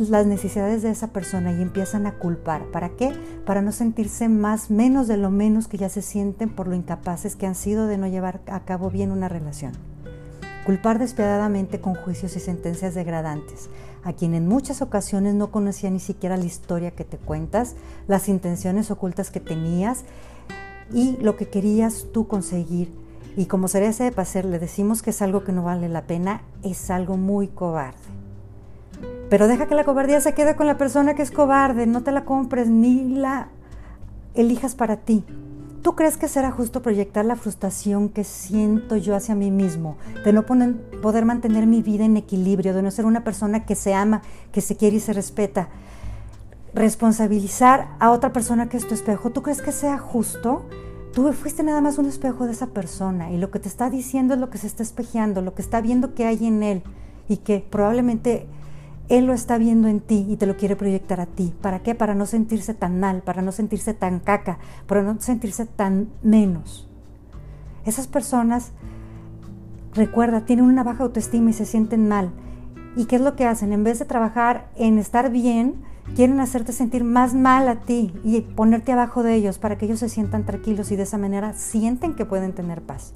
las 0.09 0.27
necesidades 0.27 0.83
de 0.83 0.91
esa 0.91 1.13
persona 1.13 1.53
y 1.53 1.63
empiezan 1.63 2.05
a 2.05 2.19
culpar. 2.19 2.65
¿Para 2.73 2.89
qué? 2.97 3.13
Para 3.47 3.63
no 3.63 3.71
sentirse 3.71 4.29
más 4.29 4.73
menos 4.73 5.07
de 5.07 5.17
lo 5.17 5.31
menos 5.31 5.69
que 5.69 5.79
ya 5.79 5.89
se 5.89 6.03
sienten 6.03 6.51
por 6.51 6.67
lo 6.67 6.75
incapaces 6.75 7.37
que 7.37 7.47
han 7.47 7.55
sido 7.55 7.87
de 7.87 7.97
no 7.97 8.09
llevar 8.09 8.41
a 8.49 8.65
cabo 8.65 8.91
bien 8.91 9.13
una 9.13 9.29
relación. 9.29 9.71
Culpar 10.67 10.99
despiadadamente 10.99 11.81
con 11.81 11.95
juicios 11.95 12.35
y 12.35 12.41
sentencias 12.41 12.97
degradantes 12.97 13.71
a 14.03 14.15
quien 14.15 14.35
en 14.35 14.49
muchas 14.49 14.83
ocasiones 14.83 15.35
no 15.35 15.53
conocía 15.53 15.91
ni 15.91 16.01
siquiera 16.01 16.37
la 16.37 16.47
historia 16.47 16.91
que 16.91 17.05
te 17.05 17.19
cuentas, 17.19 17.77
las 18.09 18.29
intenciones 18.29 18.91
ocultas 18.91 19.31
que 19.31 19.39
tenías 19.39 20.03
y 20.93 21.19
lo 21.19 21.37
que 21.37 21.49
querías 21.49 22.07
tú 22.13 22.27
conseguir 22.27 22.93
y 23.41 23.47
como 23.47 23.69
cereza 23.69 24.05
de 24.05 24.13
pasar 24.13 24.45
le 24.45 24.59
decimos 24.59 25.01
que 25.01 25.09
es 25.09 25.23
algo 25.23 25.45
que 25.45 25.53
no 25.53 25.63
vale 25.63 25.89
la 25.89 26.03
pena, 26.03 26.43
es 26.63 26.91
algo 26.91 27.17
muy 27.17 27.49
cobarde. 27.49 27.97
Pero 29.31 29.49
deja 29.49 29.67
que 29.67 29.75
la 29.75 29.85
cobardía 29.85 30.21
se 30.21 30.35
quede 30.35 30.57
con 30.57 30.67
la 30.67 30.77
persona 30.77 31.15
que 31.15 31.23
es 31.23 31.31
cobarde, 31.31 31.87
no 31.87 32.03
te 32.03 32.13
la 32.13 32.27
compres 32.27 32.69
ni 32.69 33.03
la 33.09 33.49
elijas 34.35 34.75
para 34.75 34.99
ti. 34.99 35.25
¿Tú 35.81 35.97
crees 35.97 36.19
que 36.19 36.29
será 36.29 36.51
justo 36.51 36.83
proyectar 36.83 37.25
la 37.25 37.35
frustración 37.35 38.11
que 38.11 38.25
siento 38.25 38.99
yo 38.99 39.17
hacia 39.17 39.35
mí 39.35 39.51
mismo, 39.51 39.97
de 40.23 40.35
no 40.35 40.45
poder 40.45 41.25
mantener 41.25 41.67
mi 41.67 41.81
vida 41.81 42.05
en 42.05 42.19
equilibrio, 42.19 42.75
de 42.75 42.83
no 42.83 42.91
ser 42.91 43.07
una 43.07 43.25
persona 43.25 43.65
que 43.65 43.75
se 43.75 43.95
ama, 43.95 44.21
que 44.53 44.61
se 44.61 44.77
quiere 44.77 44.97
y 44.97 45.01
se 45.01 45.15
respeta? 45.15 45.71
Responsabilizar 46.75 47.89
a 48.01 48.11
otra 48.11 48.35
persona 48.35 48.69
que 48.69 48.77
es 48.77 48.87
tu 48.87 48.93
espejo, 48.93 49.31
¿tú 49.31 49.41
crees 49.41 49.63
que 49.63 49.73
sea 49.73 49.97
justo? 49.97 50.67
Tú 51.13 51.33
fuiste 51.33 51.65
nada 51.65 51.81
más 51.81 51.99
un 51.99 52.07
espejo 52.07 52.47
de 52.47 52.53
esa 52.53 52.69
persona 52.69 53.33
y 53.33 53.39
lo 53.39 53.51
que 53.51 53.59
te 53.59 53.69
está 53.69 53.91
diciendo 53.91 54.35
es 54.35 54.41
lo 54.41 54.49
que 54.49 54.59
se 54.59 54.69
está 54.69 54.83
espejeando, 54.83 55.43
lo 55.43 55.55
que 55.55 55.63
está 55.63 55.81
viendo 55.81 56.15
que 56.15 56.25
hay 56.25 56.47
en 56.47 56.63
él 56.63 56.83
y 57.29 57.39
que 57.39 57.67
probablemente 57.69 58.47
él 59.09 59.27
lo 59.27 59.33
está 59.33 59.59
viendo 59.59 59.89
en 59.89 59.99
ti 59.99 60.25
y 60.29 60.37
te 60.37 60.47
lo 60.47 60.57
quiere 60.57 60.77
proyectar 60.77 61.21
a 61.21 61.27
ti. 61.27 61.53
¿Para 61.61 61.81
qué? 61.81 61.97
Para 61.97 62.15
no 62.15 62.27
sentirse 62.27 62.75
tan 62.75 63.01
mal, 63.01 63.23
para 63.23 63.43
no 63.43 63.51
sentirse 63.51 63.93
tan 63.93 64.21
caca, 64.21 64.59
para 64.87 65.03
no 65.03 65.21
sentirse 65.21 65.67
tan 65.67 66.11
menos. 66.23 66.89
Esas 67.85 68.07
personas, 68.07 68.71
recuerda, 69.95 70.45
tienen 70.45 70.67
una 70.67 70.85
baja 70.85 71.03
autoestima 71.03 71.51
y 71.51 71.55
se 71.55 71.67
sienten 71.67 72.07
mal. 72.07 72.31
¿Y 72.95 73.07
qué 73.07 73.17
es 73.17 73.23
lo 73.23 73.35
que 73.35 73.47
hacen? 73.47 73.73
En 73.73 73.83
vez 73.83 73.99
de 73.99 74.05
trabajar 74.05 74.71
en 74.77 74.97
estar 74.99 75.31
bien, 75.31 75.83
quieren 76.15 76.41
hacerte 76.41 76.73
sentir 76.73 77.05
más 77.05 77.35
mal 77.35 77.69
a 77.69 77.77
ti 77.77 78.13
y 78.25 78.41
ponerte 78.41 78.93
abajo 78.93 79.23
de 79.23 79.35
ellos 79.35 79.59
para 79.59 79.79
que 79.79 79.87
ellos 79.87 80.01
se 80.01 80.09
sientan 80.09 80.45
tranquilos 80.45 80.91
y 80.91 80.97
de 80.97 81.05
esa 81.05 81.19
manera 81.19 81.55
sienten 81.55 82.15
que 82.15 82.25
pueden 82.25 82.53
tener 82.53 82.83
paz. 82.83 83.15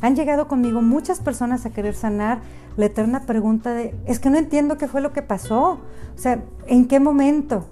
Han 0.00 0.14
llegado 0.14 0.46
conmigo 0.46 0.80
muchas 0.80 1.20
personas 1.20 1.66
a 1.66 1.70
querer 1.70 1.94
sanar 1.94 2.40
la 2.76 2.86
eterna 2.86 3.26
pregunta 3.26 3.72
de, 3.72 3.94
es 4.06 4.20
que 4.20 4.30
no 4.30 4.38
entiendo 4.38 4.78
qué 4.78 4.86
fue 4.86 5.00
lo 5.00 5.12
que 5.12 5.22
pasó, 5.22 5.80
o 6.14 6.18
sea, 6.18 6.44
¿en 6.66 6.86
qué 6.86 7.00
momento? 7.00 7.66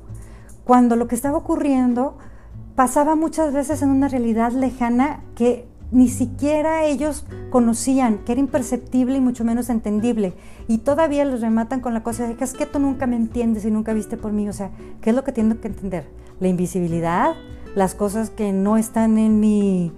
Cuando 0.65 0.97
lo 0.97 1.07
que 1.07 1.15
estaba 1.15 1.39
ocurriendo 1.39 2.19
pasaba 2.75 3.15
muchas 3.15 3.53
veces 3.53 3.83
en 3.83 3.91
una 3.91 4.09
realidad 4.09 4.53
lejana 4.53 5.23
que 5.37 5.69
ni 5.91 6.09
siquiera 6.09 6.85
ellos 6.85 7.25
conocían, 7.51 8.19
que 8.19 8.33
era 8.33 8.41
imperceptible 8.41 9.17
y 9.17 9.21
mucho 9.21 9.45
menos 9.45 9.71
entendible. 9.71 10.35
Y 10.69 10.79
todavía 10.79 11.25
les 11.25 11.41
rematan 11.41 11.81
con 11.81 11.95
la 11.95 12.03
cosa 12.03 12.27
de 12.27 12.35
que 12.35 12.45
es 12.45 12.55
que 12.55 12.67
tú 12.67 12.79
nunca 12.79 13.07
me 13.07 13.17
entiendes 13.17 13.65
y 13.65 13.71
nunca 13.71 13.93
viste 13.93 14.17
por 14.17 14.33
mí. 14.33 14.49
O 14.49 14.53
sea, 14.53 14.71
¿qué 15.01 15.11
es 15.11 15.17
lo 15.17 15.25
que 15.25 15.33
tengo 15.33 15.61
que 15.61 15.69
entender? 15.69 16.09
La 16.41 16.49
invisibilidad, 16.49 17.35
las 17.75 17.95
cosas 17.95 18.31
que 18.31 18.53
no 18.53 18.77
están 18.77 19.19
en 19.19 19.39
mi 19.39 19.93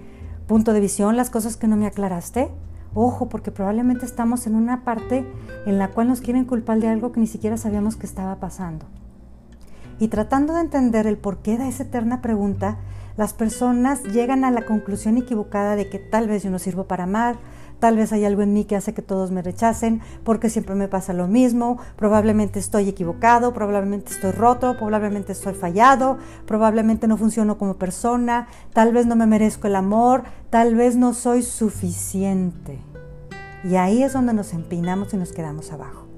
punto 0.47 0.73
de 0.73 0.79
visión, 0.79 1.15
las 1.17 1.29
cosas 1.29 1.57
que 1.57 1.67
no 1.67 1.75
me 1.75 1.87
aclaraste. 1.87 2.49
Ojo, 2.93 3.29
porque 3.29 3.51
probablemente 3.51 4.05
estamos 4.05 4.47
en 4.47 4.55
una 4.55 4.83
parte 4.83 5.25
en 5.65 5.77
la 5.77 5.89
cual 5.89 6.07
nos 6.07 6.21
quieren 6.21 6.45
culpar 6.45 6.79
de 6.79 6.87
algo 6.87 7.11
que 7.11 7.19
ni 7.19 7.27
siquiera 7.27 7.57
sabíamos 7.57 7.95
que 7.95 8.05
estaba 8.05 8.35
pasando. 8.35 8.85
Y 9.99 10.07
tratando 10.07 10.53
de 10.53 10.61
entender 10.61 11.07
el 11.07 11.17
porqué 11.17 11.57
de 11.57 11.67
esa 11.67 11.83
eterna 11.83 12.21
pregunta, 12.21 12.77
las 13.19 13.33
personas 13.33 14.01
llegan 14.03 14.45
a 14.45 14.49
la 14.49 14.61
conclusión 14.61 15.17
equivocada 15.17 15.75
de 15.75 15.89
que 15.89 15.99
tal 15.99 16.29
vez 16.29 16.41
yo 16.41 16.51
no 16.51 16.57
sirvo 16.57 16.85
para 16.85 17.03
amar, 17.03 17.35
tal 17.79 17.97
vez 17.97 18.13
hay 18.13 18.23
algo 18.23 18.43
en 18.43 18.53
mí 18.53 18.63
que 18.63 18.77
hace 18.77 18.93
que 18.93 19.01
todos 19.01 19.29
me 19.29 19.41
rechacen, 19.41 19.99
porque 20.23 20.49
siempre 20.49 20.73
me 20.73 20.87
pasa 20.87 21.11
lo 21.11 21.27
mismo, 21.27 21.79
probablemente 21.97 22.59
estoy 22.59 22.87
equivocado, 22.87 23.53
probablemente 23.53 24.13
estoy 24.13 24.31
roto, 24.31 24.77
probablemente 24.77 25.33
estoy 25.33 25.53
fallado, 25.53 26.17
probablemente 26.45 27.09
no 27.09 27.17
funciono 27.17 27.57
como 27.57 27.73
persona, 27.73 28.47
tal 28.71 28.93
vez 28.93 29.05
no 29.05 29.17
me 29.17 29.27
merezco 29.27 29.67
el 29.67 29.75
amor, 29.75 30.23
tal 30.49 30.75
vez 30.75 30.95
no 30.95 31.13
soy 31.13 31.43
suficiente. 31.43 32.79
Y 33.65 33.75
ahí 33.75 34.01
es 34.01 34.13
donde 34.13 34.33
nos 34.33 34.53
empinamos 34.53 35.13
y 35.13 35.17
nos 35.17 35.33
quedamos 35.33 35.73
abajo. 35.73 36.08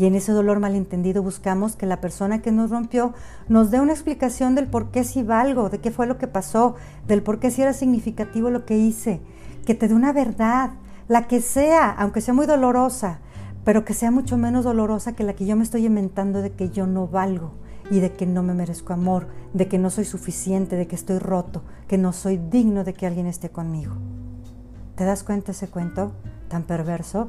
Y 0.00 0.06
en 0.06 0.14
ese 0.14 0.32
dolor 0.32 0.60
malentendido 0.60 1.22
buscamos 1.22 1.76
que 1.76 1.84
la 1.84 2.00
persona 2.00 2.40
que 2.40 2.52
nos 2.52 2.70
rompió 2.70 3.12
nos 3.48 3.70
dé 3.70 3.82
una 3.82 3.92
explicación 3.92 4.54
del 4.54 4.66
por 4.66 4.90
qué 4.90 5.04
sí 5.04 5.22
valgo, 5.22 5.68
de 5.68 5.78
qué 5.78 5.90
fue 5.90 6.06
lo 6.06 6.16
que 6.16 6.26
pasó, 6.26 6.74
del 7.06 7.22
por 7.22 7.38
qué 7.38 7.50
sí 7.50 7.60
era 7.60 7.74
significativo 7.74 8.48
lo 8.48 8.64
que 8.64 8.78
hice, 8.78 9.20
que 9.66 9.74
te 9.74 9.88
dé 9.88 9.94
una 9.94 10.14
verdad, 10.14 10.70
la 11.06 11.28
que 11.28 11.42
sea, 11.42 11.90
aunque 11.90 12.22
sea 12.22 12.32
muy 12.32 12.46
dolorosa, 12.46 13.18
pero 13.62 13.84
que 13.84 13.92
sea 13.92 14.10
mucho 14.10 14.38
menos 14.38 14.64
dolorosa 14.64 15.12
que 15.12 15.22
la 15.22 15.34
que 15.34 15.44
yo 15.44 15.54
me 15.54 15.64
estoy 15.64 15.84
inventando 15.84 16.40
de 16.40 16.52
que 16.52 16.70
yo 16.70 16.86
no 16.86 17.06
valgo 17.06 17.52
y 17.90 18.00
de 18.00 18.14
que 18.14 18.24
no 18.24 18.42
me 18.42 18.54
merezco 18.54 18.94
amor, 18.94 19.26
de 19.52 19.68
que 19.68 19.76
no 19.76 19.90
soy 19.90 20.06
suficiente, 20.06 20.76
de 20.76 20.86
que 20.86 20.96
estoy 20.96 21.18
roto, 21.18 21.62
que 21.88 21.98
no 21.98 22.14
soy 22.14 22.38
digno 22.38 22.84
de 22.84 22.94
que 22.94 23.06
alguien 23.06 23.26
esté 23.26 23.50
conmigo. 23.50 23.92
¿Te 24.94 25.04
das 25.04 25.24
cuenta 25.24 25.52
ese 25.52 25.68
cuento 25.68 26.12
tan 26.48 26.62
perverso? 26.62 27.28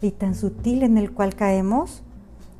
Y 0.00 0.10
tan 0.10 0.34
sutil 0.34 0.82
en 0.82 0.98
el 0.98 1.12
cual 1.12 1.34
caemos, 1.34 2.02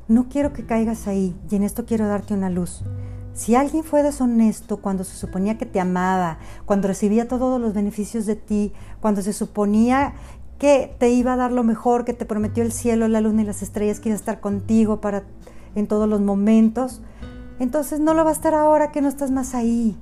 no 0.07 0.29
quiero 0.29 0.53
que 0.53 0.65
caigas 0.65 1.07
ahí 1.07 1.35
y 1.49 1.55
en 1.55 1.63
esto 1.63 1.85
quiero 1.85 2.07
darte 2.07 2.33
una 2.33 2.49
luz. 2.49 2.83
Si 3.33 3.55
alguien 3.55 3.83
fue 3.83 4.01
deshonesto 4.01 4.77
cuando 4.77 5.03
se 5.03 5.15
suponía 5.15 5.57
que 5.57 5.65
te 5.65 5.79
amaba, 5.79 6.39
cuando 6.65 6.87
recibía 6.87 7.27
todos 7.27 7.61
los 7.61 7.73
beneficios 7.73 8.25
de 8.25 8.35
ti, 8.35 8.73
cuando 8.99 9.21
se 9.21 9.33
suponía 9.33 10.13
que 10.57 10.95
te 10.97 11.09
iba 11.09 11.33
a 11.33 11.37
dar 11.37 11.51
lo 11.51 11.63
mejor, 11.63 12.03
que 12.03 12.13
te 12.13 12.25
prometió 12.25 12.63
el 12.63 12.71
cielo, 12.71 13.07
la 13.07 13.21
luna 13.21 13.43
y 13.43 13.45
las 13.45 13.61
estrellas, 13.61 13.99
que 13.99 14.09
iba 14.09 14.15
a 14.15 14.19
estar 14.19 14.39
contigo 14.39 15.01
para 15.01 15.23
en 15.75 15.85
todos 15.85 16.09
los 16.09 16.19
momentos, 16.19 17.01
entonces 17.59 17.99
no 17.99 18.15
lo 18.15 18.23
va 18.23 18.31
a 18.31 18.33
estar 18.33 18.55
ahora 18.55 18.91
que 18.91 19.01
no 19.01 19.07
estás 19.07 19.29
más 19.29 19.53
ahí. 19.53 19.95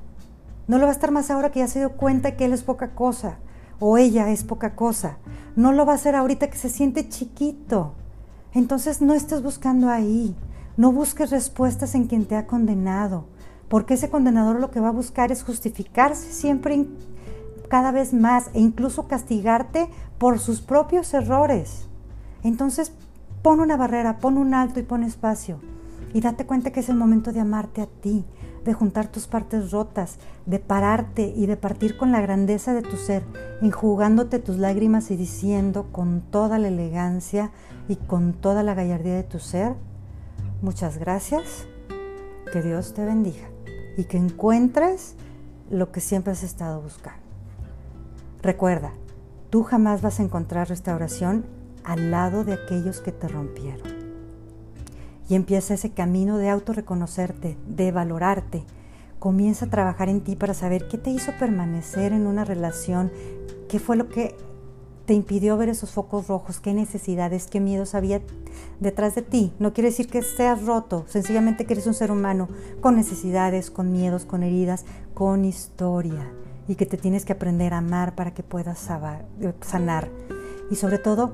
No 0.67 0.77
lo 0.77 0.83
va 0.83 0.91
a 0.91 0.93
estar 0.93 1.11
más 1.11 1.29
ahora 1.29 1.51
que 1.51 1.59
ya 1.59 1.67
se 1.67 1.79
dio 1.79 1.91
cuenta 1.91 2.37
que 2.37 2.45
él 2.45 2.53
es 2.53 2.63
poca 2.63 2.95
cosa 2.95 3.37
o 3.79 3.97
ella 3.97 4.31
es 4.31 4.43
poca 4.43 4.75
cosa. 4.75 5.17
No 5.55 5.71
lo 5.71 5.85
va 5.85 5.93
a 5.93 5.95
hacer 5.95 6.15
ahorita 6.15 6.49
que 6.49 6.57
se 6.57 6.69
siente 6.69 7.09
chiquito. 7.09 7.93
Entonces 8.53 9.01
no 9.01 9.13
estés 9.13 9.41
buscando 9.43 9.89
ahí. 9.89 10.35
No 10.77 10.91
busques 10.91 11.31
respuestas 11.31 11.95
en 11.95 12.07
quien 12.07 12.25
te 12.25 12.35
ha 12.35 12.47
condenado, 12.47 13.25
porque 13.69 13.93
ese 13.93 14.09
condenador 14.09 14.59
lo 14.59 14.71
que 14.71 14.81
va 14.81 14.89
a 14.89 14.91
buscar 14.91 15.31
es 15.31 15.43
justificarse 15.43 16.31
siempre 16.33 16.85
cada 17.69 17.91
vez 17.91 18.13
más 18.13 18.49
e 18.53 18.59
incluso 18.59 19.07
castigarte 19.07 19.87
por 20.17 20.39
sus 20.39 20.61
propios 20.61 21.13
errores. 21.13 21.87
Entonces 22.43 22.91
pon 23.41 23.61
una 23.61 23.77
barrera, 23.77 24.19
pon 24.19 24.37
un 24.37 24.53
alto 24.53 24.79
y 24.79 24.83
pon 24.83 25.03
espacio 25.03 25.59
y 26.15 26.21
date 26.21 26.45
cuenta 26.45 26.71
que 26.71 26.79
es 26.79 26.87
el 26.87 26.95
momento 26.95 27.33
de 27.33 27.41
amarte 27.41 27.81
a 27.81 27.87
ti, 27.87 28.23
de 28.65 28.73
juntar 28.73 29.07
tus 29.07 29.27
partes 29.27 29.71
rotas, 29.71 30.17
de 30.47 30.59
pararte 30.59 31.31
y 31.35 31.45
de 31.45 31.55
partir 31.55 31.97
con 31.97 32.11
la 32.11 32.19
grandeza 32.19 32.73
de 32.73 32.81
tu 32.81 32.97
ser, 32.97 33.23
enjugándote 33.61 34.39
tus 34.39 34.57
lágrimas 34.57 35.11
y 35.11 35.15
diciendo 35.15 35.87
con 35.91 36.21
toda 36.21 36.57
la 36.57 36.67
elegancia 36.67 37.51
y 37.87 37.95
con 37.95 38.33
toda 38.33 38.63
la 38.63 38.73
gallardía 38.73 39.13
de 39.13 39.23
tu 39.23 39.39
ser, 39.39 39.75
muchas 40.61 40.97
gracias, 40.97 41.67
que 42.51 42.63
Dios 42.63 42.93
te 42.93 43.05
bendiga 43.05 43.47
y 43.97 44.05
que 44.05 44.17
encuentres 44.17 45.15
lo 45.69 45.91
que 45.91 46.01
siempre 46.01 46.33
has 46.33 46.43
estado 46.43 46.81
buscando. 46.81 47.21
Recuerda, 48.41 48.93
tú 49.51 49.63
jamás 49.63 50.01
vas 50.01 50.19
a 50.19 50.23
encontrar 50.23 50.69
restauración 50.69 51.45
al 51.83 52.09
lado 52.09 52.43
de 52.43 52.53
aquellos 52.53 52.99
que 52.99 53.11
te 53.11 53.27
rompieron 53.27 53.94
y 55.29 55.35
empieza 55.35 55.73
ese 55.73 55.91
camino 55.91 56.37
de 56.37 56.49
autorreconocerte, 56.49 57.57
de 57.67 57.91
valorarte. 57.91 58.63
Comienza 59.19 59.65
a 59.65 59.69
trabajar 59.69 60.09
en 60.09 60.21
ti 60.21 60.35
para 60.35 60.53
saber 60.53 60.87
qué 60.87 60.97
te 60.97 61.09
hizo 61.09 61.31
permanecer 61.39 62.13
en 62.13 62.27
una 62.27 62.45
relación, 62.45 63.11
qué 63.67 63.79
fue 63.79 63.95
lo 63.95 64.09
que 64.09 64.35
te 65.05 65.13
impidió 65.13 65.55
ver 65.57 65.69
esos 65.69 65.91
focos 65.91 66.27
rojos, 66.27 66.59
qué 66.59 66.73
necesidades, 66.73 67.47
qué 67.47 67.59
miedos 67.59 67.95
había 67.95 68.21
detrás 68.79 69.15
de 69.15 69.21
ti. 69.21 69.53
No 69.59 69.73
quiere 69.73 69.89
decir 69.89 70.07
que 70.07 70.21
seas 70.21 70.65
roto, 70.65 71.05
sencillamente 71.07 71.65
que 71.65 71.73
eres 71.73 71.87
un 71.87 71.93
ser 71.93 72.11
humano 72.11 72.49
con 72.81 72.95
necesidades, 72.95 73.69
con 73.69 73.91
miedos, 73.91 74.25
con 74.25 74.43
heridas, 74.43 74.85
con 75.13 75.45
historia 75.45 76.31
y 76.67 76.75
que 76.75 76.85
te 76.85 76.97
tienes 76.97 77.25
que 77.25 77.33
aprender 77.33 77.73
a 77.73 77.79
amar 77.79 78.15
para 78.15 78.33
que 78.33 78.43
puedas 78.43 78.79
sanar. 78.79 80.09
Y 80.71 80.75
sobre 80.75 80.97
todo, 80.97 81.33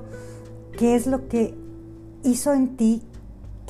¿qué 0.76 0.94
es 0.94 1.06
lo 1.06 1.28
que 1.28 1.54
hizo 2.22 2.52
en 2.52 2.76
ti 2.76 3.02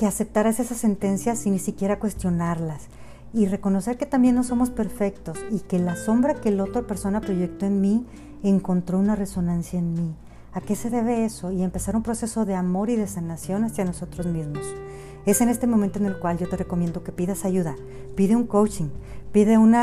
que 0.03 0.07
aceptaras 0.07 0.59
esas 0.59 0.79
sentencias 0.79 1.39
sin 1.39 1.53
ni 1.53 1.59
siquiera 1.59 1.97
cuestionarlas 1.97 2.87
y 3.33 3.45
reconocer 3.45 3.97
que 3.97 4.05
también 4.05 4.35
no 4.35 4.43
somos 4.43 4.69
perfectos 4.69 5.39
y 5.49 5.61
que 5.61 5.79
la 5.79 5.95
sombra 5.95 6.33
que 6.33 6.51
la 6.51 6.65
otra 6.65 6.81
persona 6.81 7.21
proyectó 7.21 7.65
en 7.65 7.79
mí 7.79 8.05
encontró 8.43 8.99
una 8.99 9.15
resonancia 9.15 9.79
en 9.79 9.93
mí. 9.93 10.13
¿A 10.51 10.59
qué 10.59 10.75
se 10.75 10.89
debe 10.89 11.23
eso? 11.23 11.53
Y 11.53 11.63
empezar 11.63 11.95
un 11.95 12.03
proceso 12.03 12.43
de 12.43 12.53
amor 12.53 12.89
y 12.89 12.97
de 12.97 13.07
sanación 13.07 13.63
hacia 13.63 13.85
nosotros 13.85 14.27
mismos. 14.27 14.65
Es 15.25 15.39
en 15.39 15.47
este 15.47 15.67
momento 15.67 15.99
en 15.99 16.05
el 16.07 16.19
cual 16.19 16.37
yo 16.37 16.49
te 16.49 16.57
recomiendo 16.57 17.01
que 17.01 17.13
pidas 17.13 17.45
ayuda, 17.45 17.77
pide 18.17 18.35
un 18.35 18.45
coaching, 18.45 18.89
pide 19.31 19.57
un 19.57 19.73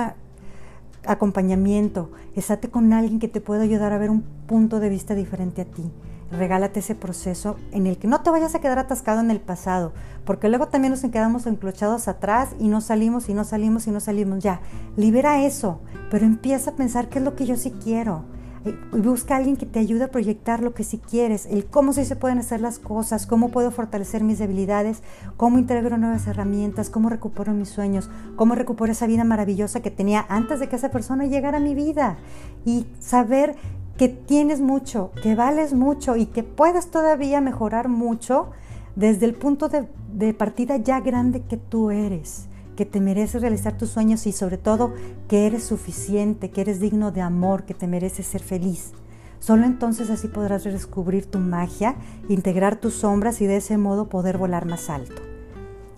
acompañamiento, 1.07 2.11
estate 2.37 2.69
con 2.69 2.93
alguien 2.93 3.21
que 3.21 3.29
te 3.29 3.41
pueda 3.41 3.63
ayudar 3.63 3.95
a 3.95 3.99
ver 3.99 4.11
un 4.11 4.21
punto 4.47 4.81
de 4.81 4.91
vista 4.91 5.15
diferente 5.15 5.63
a 5.63 5.65
ti 5.65 5.91
regálate 6.31 6.81
ese 6.81 6.95
proceso 6.95 7.57
en 7.73 7.87
el 7.87 7.99
que 7.99 8.09
no 8.09 8.21
te 8.21 8.31
vayas 8.31 8.55
a 8.55 8.61
quedar 8.61 8.79
atascado 8.79 9.21
en 9.21 9.31
el 9.31 9.41
pasado, 9.41 9.93
porque 10.25 10.49
luego 10.49 10.69
también 10.69 10.93
nos 10.93 11.01
quedamos 11.01 11.47
enclochados 11.47 12.09
atrás 12.09 12.51
y 12.59 12.69
no 12.69 12.81
salimos 12.81 13.29
y 13.29 13.35
no 13.35 13.45
salimos 13.45 13.87
y 13.87 13.91
no 13.91 14.01
salimos. 14.01 14.43
Ya, 14.43 14.61
libera 14.97 15.45
eso, 15.45 15.81
pero 16.11 16.27
empieza 16.27 16.71
a 16.71 16.77
pensar 16.77 17.09
qué 17.09 17.19
es 17.19 17.25
lo 17.25 17.35
que 17.35 17.47
yo 17.47 17.57
sí 17.57 17.73
quiero. 17.83 18.25
Y 18.63 18.99
busca 18.99 19.35
a 19.35 19.37
alguien 19.39 19.57
que 19.57 19.65
te 19.65 19.79
ayude 19.79 20.05
a 20.05 20.11
proyectar 20.11 20.63
lo 20.63 20.75
que 20.75 20.85
sí 20.85 20.99
quieres, 20.99 21.47
el 21.47 21.65
cómo 21.65 21.95
sí 21.95 22.05
se 22.05 22.15
pueden 22.15 22.39
hacer 22.39 22.61
las 22.61 22.79
cosas, 22.79 23.27
cómo 23.27 23.49
puedo 23.49 23.71
fortalecer 23.71 24.23
mis 24.23 24.39
debilidades, 24.39 25.03
cómo 25.39 25.59
integro 25.59 25.97
nuevas 25.97 26.27
herramientas, 26.27 26.91
cómo 26.91 27.09
recupero 27.09 27.55
mis 27.55 27.71
sueños, 27.71 28.11
cómo 28.37 28.55
recupero 28.55 28.93
esa 28.93 29.07
vida 29.07 29.25
maravillosa 29.25 29.81
que 29.81 29.91
tenía 29.91 30.27
antes 30.29 30.61
de 30.61 30.69
que 30.69 30.77
esa 30.77 30.91
persona 30.91 31.25
llegara 31.25 31.57
a 31.57 31.63
mi 31.63 31.75
vida. 31.75 32.19
Y 32.67 32.87
saber 32.99 33.57
que 34.01 34.09
tienes 34.09 34.63
mucho, 34.63 35.11
que 35.23 35.35
vales 35.35 35.75
mucho 35.75 36.17
y 36.17 36.25
que 36.25 36.43
puedes 36.43 36.91
todavía 36.91 37.43
mejorar 37.43 37.91
mucho 37.91 38.49
desde 38.97 39.27
el 39.27 39.35
punto 39.35 39.69
de, 39.69 40.33
partida 40.33 40.79
ya 40.79 41.01
grande 41.01 41.43
que 41.43 41.59
tú 41.59 41.91
eres, 41.91 42.47
que 42.77 42.87
te 42.87 42.99
mereces 42.99 43.43
realizar 43.43 43.77
tus 43.77 43.91
sueños 43.91 44.27
y 44.27 44.33
sobre 44.33 44.57
todo 44.57 44.95
que 45.29 45.47
eres 45.47 45.65
suficiente, 45.65 46.51
que 46.51 46.63
eres 46.63 46.81
digno 46.81 47.13
de 47.13 47.21
amor, 47.21 47.65
que 47.65 47.75
te 47.75 47.87
mereces 47.87 48.25
ser 48.25 48.41
feliz. 48.41 48.93
Solo 49.39 49.67
entonces 49.67 50.09
así 50.09 50.29
podrás 50.29 50.65
redescubrir 50.65 51.27
tu 51.27 51.39
magia, 51.39 51.97
integrar 52.31 52.77
tus 52.77 52.95
sombras 52.95 53.43
y 53.43 53.47
de 53.47 53.59
ese 53.59 53.77
modo 53.77 54.09
poder 54.09 54.39
volar 54.39 54.65
más 54.65 54.89
alto. 54.89 55.21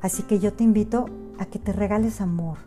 Así 0.01 0.25
que 0.25 0.41
yo 0.41 0.53
te 0.53 0.65
invito 0.65 1.07
a 1.39 1.47
que 1.47 1.61
te 1.61 1.73
regales 1.73 2.21
amor, 2.21 2.59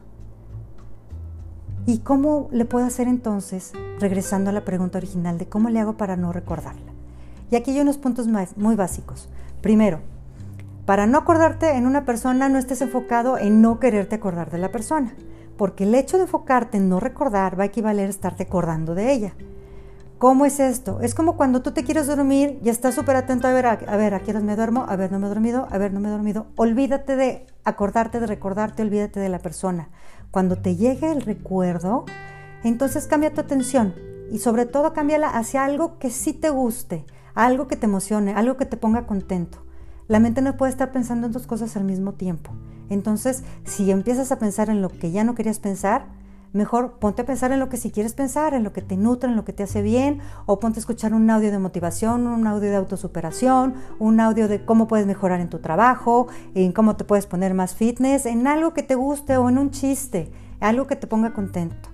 ¿Y 1.87 1.99
cómo 1.99 2.49
le 2.51 2.65
puedo 2.65 2.85
hacer 2.85 3.07
entonces, 3.07 3.71
regresando 3.99 4.49
a 4.49 4.53
la 4.53 4.65
pregunta 4.65 4.97
original 4.97 5.37
de 5.37 5.47
cómo 5.47 5.69
le 5.69 5.79
hago 5.79 5.97
para 5.97 6.15
no 6.15 6.33
recordarla? 6.33 6.91
Y 7.51 7.55
aquí 7.55 7.71
hay 7.71 7.79
unos 7.79 7.99
puntos 7.99 8.27
muy 8.55 8.75
básicos. 8.75 9.29
Primero, 9.61 9.99
Para 10.85 11.07
no 11.07 11.17
acordarte 11.17 11.71
en 11.71 11.87
una 11.87 12.05
persona, 12.05 12.47
no 12.47 12.59
estés 12.59 12.81
enfocado 12.81 13.39
en 13.39 13.59
no 13.59 13.79
quererte 13.79 14.15
acordar 14.15 14.51
de 14.51 14.59
la 14.59 14.71
persona, 14.71 15.15
porque 15.57 15.83
el 15.83 15.95
hecho 15.95 16.17
de 16.17 16.23
enfocarte 16.23 16.77
en 16.77 16.89
no 16.89 16.99
recordar 16.99 17.59
va 17.59 17.63
a 17.63 17.67
equivaler 17.67 18.05
a 18.05 18.09
estarte 18.11 18.43
acordando 18.43 18.93
de 18.93 19.11
ella. 19.11 19.33
¿Cómo 20.19 20.45
es 20.45 20.59
esto? 20.59 21.01
Es 21.01 21.13
como 21.13 21.35
cuando 21.37 21.61
tú 21.61 21.71
te 21.71 21.83
quieres 21.83 22.07
dormir 22.07 22.59
y 22.63 22.69
estás 22.69 22.95
súper 22.95 23.15
atento 23.15 23.47
a 23.47 23.53
ver, 23.53 23.65
a, 23.65 23.75
ver, 23.97 24.13
¿a 24.13 24.21
qué 24.21 24.33
me 24.33 24.55
duermo? 24.55 24.85
A 24.87 24.95
ver, 24.95 25.11
no 25.11 25.19
me 25.19 25.25
he 25.25 25.29
dormido, 25.29 25.67
a 25.71 25.77
ver, 25.77 25.91
no 25.91 25.99
me 25.99 26.07
he 26.07 26.11
dormido. 26.11 26.47
Olvídate 26.55 27.15
de 27.15 27.47
acordarte, 27.63 28.19
de 28.19 28.27
recordarte, 28.27 28.81
olvídate 28.81 29.19
de 29.19 29.29
la 29.29 29.39
persona. 29.39 29.89
Cuando 30.35 30.57
te 30.57 30.75
llegue 30.75 31.13
el 31.13 31.21
recuerdo, 31.21 32.03
entonces 32.65 33.07
cambia 33.07 33.33
tu 33.33 33.39
atención 33.39 33.95
y 34.29 34.39
sobre 34.39 34.65
todo 34.65 34.91
cámbiala 34.91 35.29
hacia 35.29 35.63
algo 35.63 35.97
que 35.97 36.09
sí 36.09 36.33
te 36.33 36.49
guste, 36.49 37.05
algo 37.35 37.69
que 37.69 37.77
te 37.77 37.85
emocione, 37.85 38.33
algo 38.33 38.57
que 38.57 38.65
te 38.65 38.75
ponga 38.75 39.07
contento. 39.07 39.59
La 40.09 40.19
mente 40.19 40.41
no 40.41 40.57
puede 40.57 40.73
estar 40.73 40.91
pensando 40.91 41.27
en 41.27 41.31
dos 41.31 41.47
cosas 41.47 41.77
al 41.77 41.85
mismo 41.85 42.15
tiempo. 42.15 42.51
Entonces, 42.89 43.45
si 43.63 43.89
empiezas 43.91 44.33
a 44.33 44.37
pensar 44.37 44.69
en 44.69 44.81
lo 44.81 44.89
que 44.89 45.11
ya 45.11 45.23
no 45.23 45.35
querías 45.35 45.59
pensar, 45.59 46.07
mejor 46.55 46.93
ponte 46.99 47.21
a 47.21 47.25
pensar 47.25 47.51
en 47.51 47.59
lo 47.59 47.69
que 47.69 47.77
sí 47.77 47.91
quieres 47.91 48.13
pensar, 48.13 48.53
en 48.53 48.63
lo 48.63 48.73
que 48.73 48.81
te 48.81 48.97
nutre, 48.97 49.29
en 49.29 49.35
lo 49.35 49.45
que 49.45 49.53
te 49.53 49.63
hace 49.63 49.81
bien, 49.81 50.19
o 50.45 50.59
ponte 50.59 50.79
a 50.79 50.81
escuchar 50.81 51.13
un 51.13 51.29
audio 51.29 51.51
de 51.51 51.59
motivación, 51.59 52.27
un 52.27 52.47
audio 52.47 52.69
de 52.69 52.77
autosuperación, 52.77 53.75
un 53.99 54.19
audio 54.19 54.47
de 54.47 54.63
cómo 54.63 54.87
puedes 54.87 55.05
mejorar 55.05 55.41
en 55.41 55.49
tu 55.49 55.59
trabajo, 55.59 56.27
en 56.53 56.71
cómo 56.71 56.95
te 56.95 57.03
puedes 57.03 57.27
poner 57.27 57.53
más 57.53 57.75
fitness, 57.75 58.25
en 58.25 58.47
algo 58.47 58.73
que 58.73 58.83
te 58.83 58.95
guste 58.95 59.37
o 59.37 59.49
en 59.49 59.57
un 59.57 59.71
chiste, 59.71 60.31
algo 60.59 60.87
que 60.87 60.95
te 60.95 61.07
ponga 61.07 61.33
contento. 61.33 61.89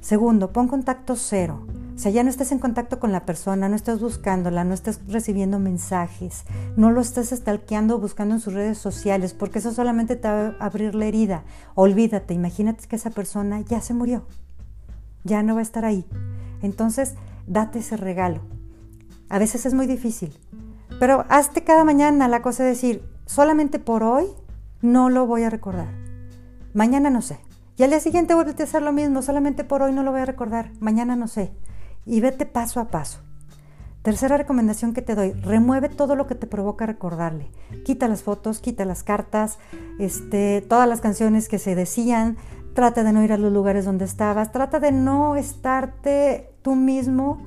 Segundo, 0.00 0.52
pon 0.52 0.66
contacto 0.66 1.14
cero. 1.16 1.66
O 1.96 1.98
sea, 1.98 2.12
ya 2.12 2.22
no 2.22 2.28
estés 2.28 2.52
en 2.52 2.58
contacto 2.58 3.00
con 3.00 3.10
la 3.10 3.24
persona, 3.24 3.70
no 3.70 3.74
estés 3.74 4.00
buscándola, 4.00 4.64
no 4.64 4.74
estés 4.74 5.00
recibiendo 5.08 5.58
mensajes, 5.58 6.44
no 6.76 6.90
lo 6.90 7.00
estés 7.00 7.30
stalkeando 7.30 7.98
buscando 7.98 8.34
en 8.34 8.40
sus 8.42 8.52
redes 8.52 8.76
sociales, 8.76 9.32
porque 9.32 9.60
eso 9.60 9.72
solamente 9.72 10.14
te 10.14 10.28
va 10.28 10.54
a 10.60 10.66
abrir 10.66 10.94
la 10.94 11.06
herida. 11.06 11.44
Olvídate, 11.74 12.34
imagínate 12.34 12.86
que 12.86 12.96
esa 12.96 13.08
persona 13.08 13.62
ya 13.62 13.80
se 13.80 13.94
murió, 13.94 14.26
ya 15.24 15.42
no 15.42 15.54
va 15.54 15.60
a 15.60 15.62
estar 15.62 15.86
ahí. 15.86 16.04
Entonces, 16.60 17.14
date 17.46 17.78
ese 17.78 17.96
regalo. 17.96 18.42
A 19.30 19.38
veces 19.38 19.64
es 19.64 19.72
muy 19.72 19.86
difícil, 19.86 20.36
pero 21.00 21.24
hazte 21.30 21.64
cada 21.64 21.84
mañana 21.84 22.28
la 22.28 22.42
cosa 22.42 22.62
de 22.62 22.70
decir, 22.70 23.08
solamente 23.24 23.78
por 23.78 24.02
hoy 24.02 24.26
no 24.82 25.08
lo 25.08 25.26
voy 25.26 25.44
a 25.44 25.50
recordar. 25.50 25.88
Mañana 26.74 27.08
no 27.08 27.22
sé. 27.22 27.38
Y 27.78 27.84
al 27.84 27.90
día 27.90 28.00
siguiente 28.00 28.34
vuelve 28.34 28.54
a 28.58 28.64
hacer 28.64 28.82
lo 28.82 28.92
mismo, 28.92 29.22
solamente 29.22 29.64
por 29.64 29.80
hoy 29.80 29.94
no 29.94 30.02
lo 30.02 30.12
voy 30.12 30.20
a 30.20 30.26
recordar, 30.26 30.72
mañana 30.78 31.16
no 31.16 31.26
sé 31.26 31.52
y 32.06 32.20
vete 32.20 32.46
paso 32.46 32.80
a 32.80 32.88
paso. 32.88 33.18
Tercera 34.02 34.36
recomendación 34.36 34.94
que 34.94 35.02
te 35.02 35.16
doy, 35.16 35.32
remueve 35.32 35.88
todo 35.88 36.14
lo 36.14 36.28
que 36.28 36.36
te 36.36 36.46
provoca 36.46 36.86
recordarle. 36.86 37.50
Quita 37.84 38.06
las 38.06 38.22
fotos, 38.22 38.60
quita 38.60 38.84
las 38.84 39.02
cartas, 39.02 39.58
este, 39.98 40.62
todas 40.62 40.88
las 40.88 41.00
canciones 41.00 41.48
que 41.48 41.58
se 41.58 41.74
decían, 41.74 42.36
trata 42.72 43.02
de 43.02 43.12
no 43.12 43.24
ir 43.24 43.32
a 43.32 43.36
los 43.36 43.52
lugares 43.52 43.84
donde 43.84 44.04
estabas, 44.04 44.52
trata 44.52 44.78
de 44.78 44.92
no 44.92 45.34
estarte 45.34 46.52
tú 46.62 46.76
mismo 46.76 47.44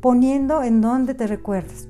poniendo 0.00 0.62
en 0.62 0.80
donde 0.80 1.14
te 1.14 1.26
recuerdes. 1.26 1.88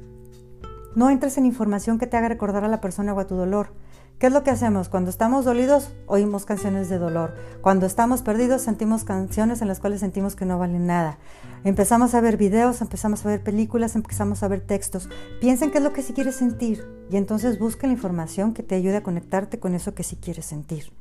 No 0.95 1.11
entres 1.11 1.37
en 1.37 1.45
información 1.45 1.99
que 1.99 2.07
te 2.07 2.17
haga 2.17 2.29
recordar 2.29 2.65
a 2.65 2.69
la 2.69 2.81
persona 2.81 3.13
o 3.13 3.21
a 3.21 3.27
tu 3.27 3.35
dolor. 3.35 3.75
¿Qué 4.19 4.27
es 4.27 4.33
lo 4.33 4.43
que 4.43 4.51
hacemos? 4.51 4.89
Cuando 4.89 5.11
estamos 5.11 5.45
dolidos, 5.45 5.93
oímos 6.07 6.45
canciones 6.45 6.89
de 6.89 6.99
dolor. 6.99 7.37
Cuando 7.61 7.87
estamos 7.87 8.23
perdidos, 8.23 8.63
sentimos 8.63 9.05
canciones 9.05 9.63
en 9.63 9.69
las 9.69 9.79
cuales 9.79 10.01
sentimos 10.01 10.35
que 10.35 10.45
no 10.45 10.59
valen 10.59 10.89
nada. 10.89 11.19
Empezamos 11.63 12.15
a 12.15 12.21
ver 12.21 12.37
videos, 12.37 12.81
empezamos 12.81 13.25
a 13.25 13.29
ver 13.29 13.45
películas, 13.45 13.95
empezamos 13.95 14.43
a 14.43 14.49
ver 14.49 14.61
textos. 14.61 15.09
Piensen 15.41 15.71
qué 15.71 15.79
es 15.79 15.85
lo 15.85 15.93
que 15.93 16.03
sí 16.03 16.15
quieres 16.15 16.35
sentir 16.35 16.85
y 17.13 17.17
entonces 17.17 17.61
busca 17.61 17.87
la 17.87 17.93
información 17.93 18.55
que 18.55 18.65
te 18.65 18.75
ayude 18.75 18.97
a 18.97 19.05
conectarte 19.05 19.61
con 19.61 19.77
eso 19.77 19.95
que 19.95 20.03
sí 20.03 20.17
quieres 20.17 20.47
sentir. 20.47 20.93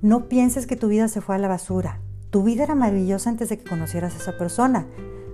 No 0.00 0.28
pienses 0.28 0.68
que 0.68 0.76
tu 0.76 0.86
vida 0.86 1.08
se 1.08 1.20
fue 1.20 1.34
a 1.34 1.38
la 1.38 1.48
basura. 1.48 1.98
Tu 2.30 2.44
vida 2.44 2.62
era 2.62 2.76
maravillosa 2.76 3.28
antes 3.28 3.48
de 3.48 3.58
que 3.58 3.68
conocieras 3.68 4.14
a 4.14 4.18
esa 4.18 4.38
persona. 4.38 4.86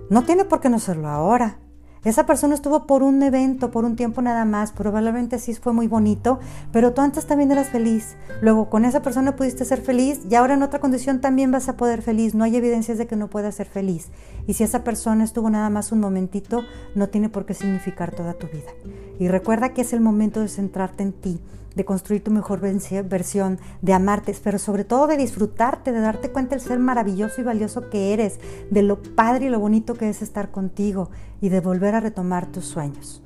No 0.09 0.23
tiene 0.23 0.45
por 0.45 0.61
qué 0.61 0.69
no 0.69 0.79
serlo 0.79 1.09
ahora. 1.09 1.59
Esa 2.03 2.25
persona 2.25 2.55
estuvo 2.55 2.87
por 2.87 3.03
un 3.03 3.21
evento, 3.21 3.69
por 3.69 3.85
un 3.85 3.95
tiempo 3.95 4.23
nada 4.23 4.43
más, 4.43 4.71
probablemente 4.71 5.37
sí 5.37 5.53
fue 5.53 5.71
muy 5.71 5.87
bonito, 5.87 6.39
pero 6.71 6.93
tú 6.93 7.01
antes 7.01 7.27
también 7.27 7.51
eras 7.51 7.69
feliz. 7.69 8.15
Luego 8.41 8.71
con 8.71 8.85
esa 8.85 9.03
persona 9.03 9.35
pudiste 9.35 9.65
ser 9.65 9.81
feliz 9.81 10.21
y 10.27 10.33
ahora 10.33 10.55
en 10.55 10.63
otra 10.63 10.79
condición 10.79 11.21
también 11.21 11.51
vas 11.51 11.69
a 11.69 11.77
poder 11.77 12.01
feliz. 12.01 12.33
No 12.33 12.43
hay 12.43 12.55
evidencias 12.55 12.97
de 12.97 13.05
que 13.05 13.15
no 13.15 13.29
puedas 13.29 13.53
ser 13.53 13.67
feliz. 13.67 14.07
Y 14.47 14.53
si 14.55 14.63
esa 14.63 14.83
persona 14.83 15.23
estuvo 15.23 15.51
nada 15.51 15.69
más 15.69 15.91
un 15.91 15.99
momentito, 15.99 16.63
no 16.95 17.09
tiene 17.09 17.29
por 17.29 17.45
qué 17.45 17.53
significar 17.53 18.15
toda 18.15 18.33
tu 18.33 18.47
vida. 18.47 18.71
Y 19.19 19.27
recuerda 19.27 19.69
que 19.69 19.81
es 19.81 19.93
el 19.93 20.01
momento 20.01 20.39
de 20.39 20.47
centrarte 20.47 21.03
en 21.03 21.13
ti 21.13 21.39
de 21.75 21.85
construir 21.85 22.23
tu 22.23 22.31
mejor 22.31 22.59
versión, 22.59 23.59
de 23.81 23.93
amarte, 23.93 24.35
pero 24.43 24.59
sobre 24.59 24.83
todo 24.83 25.07
de 25.07 25.17
disfrutarte, 25.17 25.91
de 25.91 26.01
darte 26.01 26.31
cuenta 26.31 26.55
del 26.55 26.65
ser 26.65 26.79
maravilloso 26.79 27.41
y 27.41 27.43
valioso 27.43 27.89
que 27.89 28.13
eres, 28.13 28.39
de 28.69 28.83
lo 28.83 29.01
padre 29.01 29.45
y 29.45 29.49
lo 29.49 29.59
bonito 29.59 29.93
que 29.93 30.09
es 30.09 30.21
estar 30.21 30.51
contigo 30.51 31.09
y 31.39 31.49
de 31.49 31.59
volver 31.59 31.95
a 31.95 31.99
retomar 31.99 32.47
tus 32.47 32.65
sueños. 32.65 33.23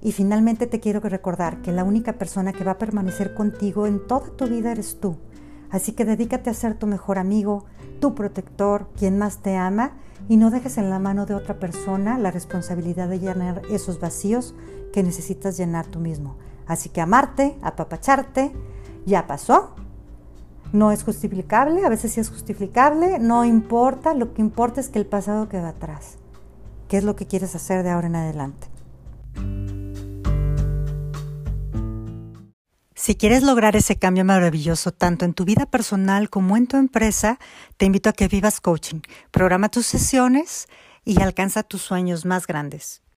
Y 0.00 0.12
finalmente 0.12 0.66
te 0.66 0.80
quiero 0.80 1.00
recordar 1.00 1.62
que 1.62 1.70
la 1.70 1.84
única 1.84 2.14
persona 2.14 2.52
que 2.52 2.64
va 2.64 2.72
a 2.72 2.78
permanecer 2.78 3.34
contigo 3.34 3.86
en 3.86 4.04
toda 4.06 4.30
tu 4.30 4.46
vida 4.46 4.72
eres 4.72 4.98
tú. 4.98 5.16
Así 5.70 5.92
que 5.92 6.04
dedícate 6.04 6.50
a 6.50 6.54
ser 6.54 6.74
tu 6.74 6.86
mejor 6.86 7.18
amigo, 7.18 7.66
tu 8.00 8.14
protector, 8.14 8.88
quien 8.96 9.16
más 9.16 9.38
te 9.38 9.56
ama, 9.56 9.92
y 10.28 10.36
no 10.36 10.50
dejes 10.50 10.76
en 10.78 10.90
la 10.90 10.98
mano 10.98 11.24
de 11.24 11.34
otra 11.34 11.58
persona 11.58 12.18
la 12.18 12.30
responsabilidad 12.30 13.08
de 13.08 13.20
llenar 13.20 13.62
esos 13.70 14.00
vacíos 14.00 14.54
que 14.92 15.02
necesitas 15.02 15.56
llenar 15.56 15.86
tú 15.86 15.98
mismo. 16.00 16.36
Así 16.66 16.88
que 16.88 17.00
amarte, 17.00 17.56
apapacharte, 17.62 18.52
ya 19.06 19.26
pasó. 19.26 19.74
No 20.72 20.90
es 20.90 21.04
justificable, 21.04 21.84
a 21.84 21.88
veces 21.88 22.12
sí 22.12 22.20
es 22.20 22.30
justificable, 22.30 23.18
no 23.18 23.44
importa, 23.44 24.14
lo 24.14 24.32
que 24.32 24.40
importa 24.40 24.80
es 24.80 24.88
que 24.88 24.98
el 24.98 25.06
pasado 25.06 25.48
queda 25.48 25.70
atrás. 25.70 26.16
¿Qué 26.88 26.96
es 26.96 27.04
lo 27.04 27.14
que 27.14 27.26
quieres 27.26 27.54
hacer 27.54 27.82
de 27.82 27.90
ahora 27.90 28.06
en 28.06 28.16
adelante? 28.16 28.68
Si 33.02 33.16
quieres 33.16 33.42
lograr 33.42 33.74
ese 33.74 33.96
cambio 33.96 34.24
maravilloso 34.24 34.92
tanto 34.92 35.24
en 35.24 35.34
tu 35.34 35.44
vida 35.44 35.66
personal 35.66 36.30
como 36.30 36.56
en 36.56 36.68
tu 36.68 36.76
empresa, 36.76 37.40
te 37.76 37.84
invito 37.84 38.08
a 38.08 38.12
que 38.12 38.28
vivas 38.28 38.60
coaching. 38.60 39.00
Programa 39.32 39.68
tus 39.68 39.86
sesiones 39.86 40.68
y 41.04 41.20
alcanza 41.20 41.64
tus 41.64 41.82
sueños 41.82 42.24
más 42.24 42.46
grandes. 42.46 43.01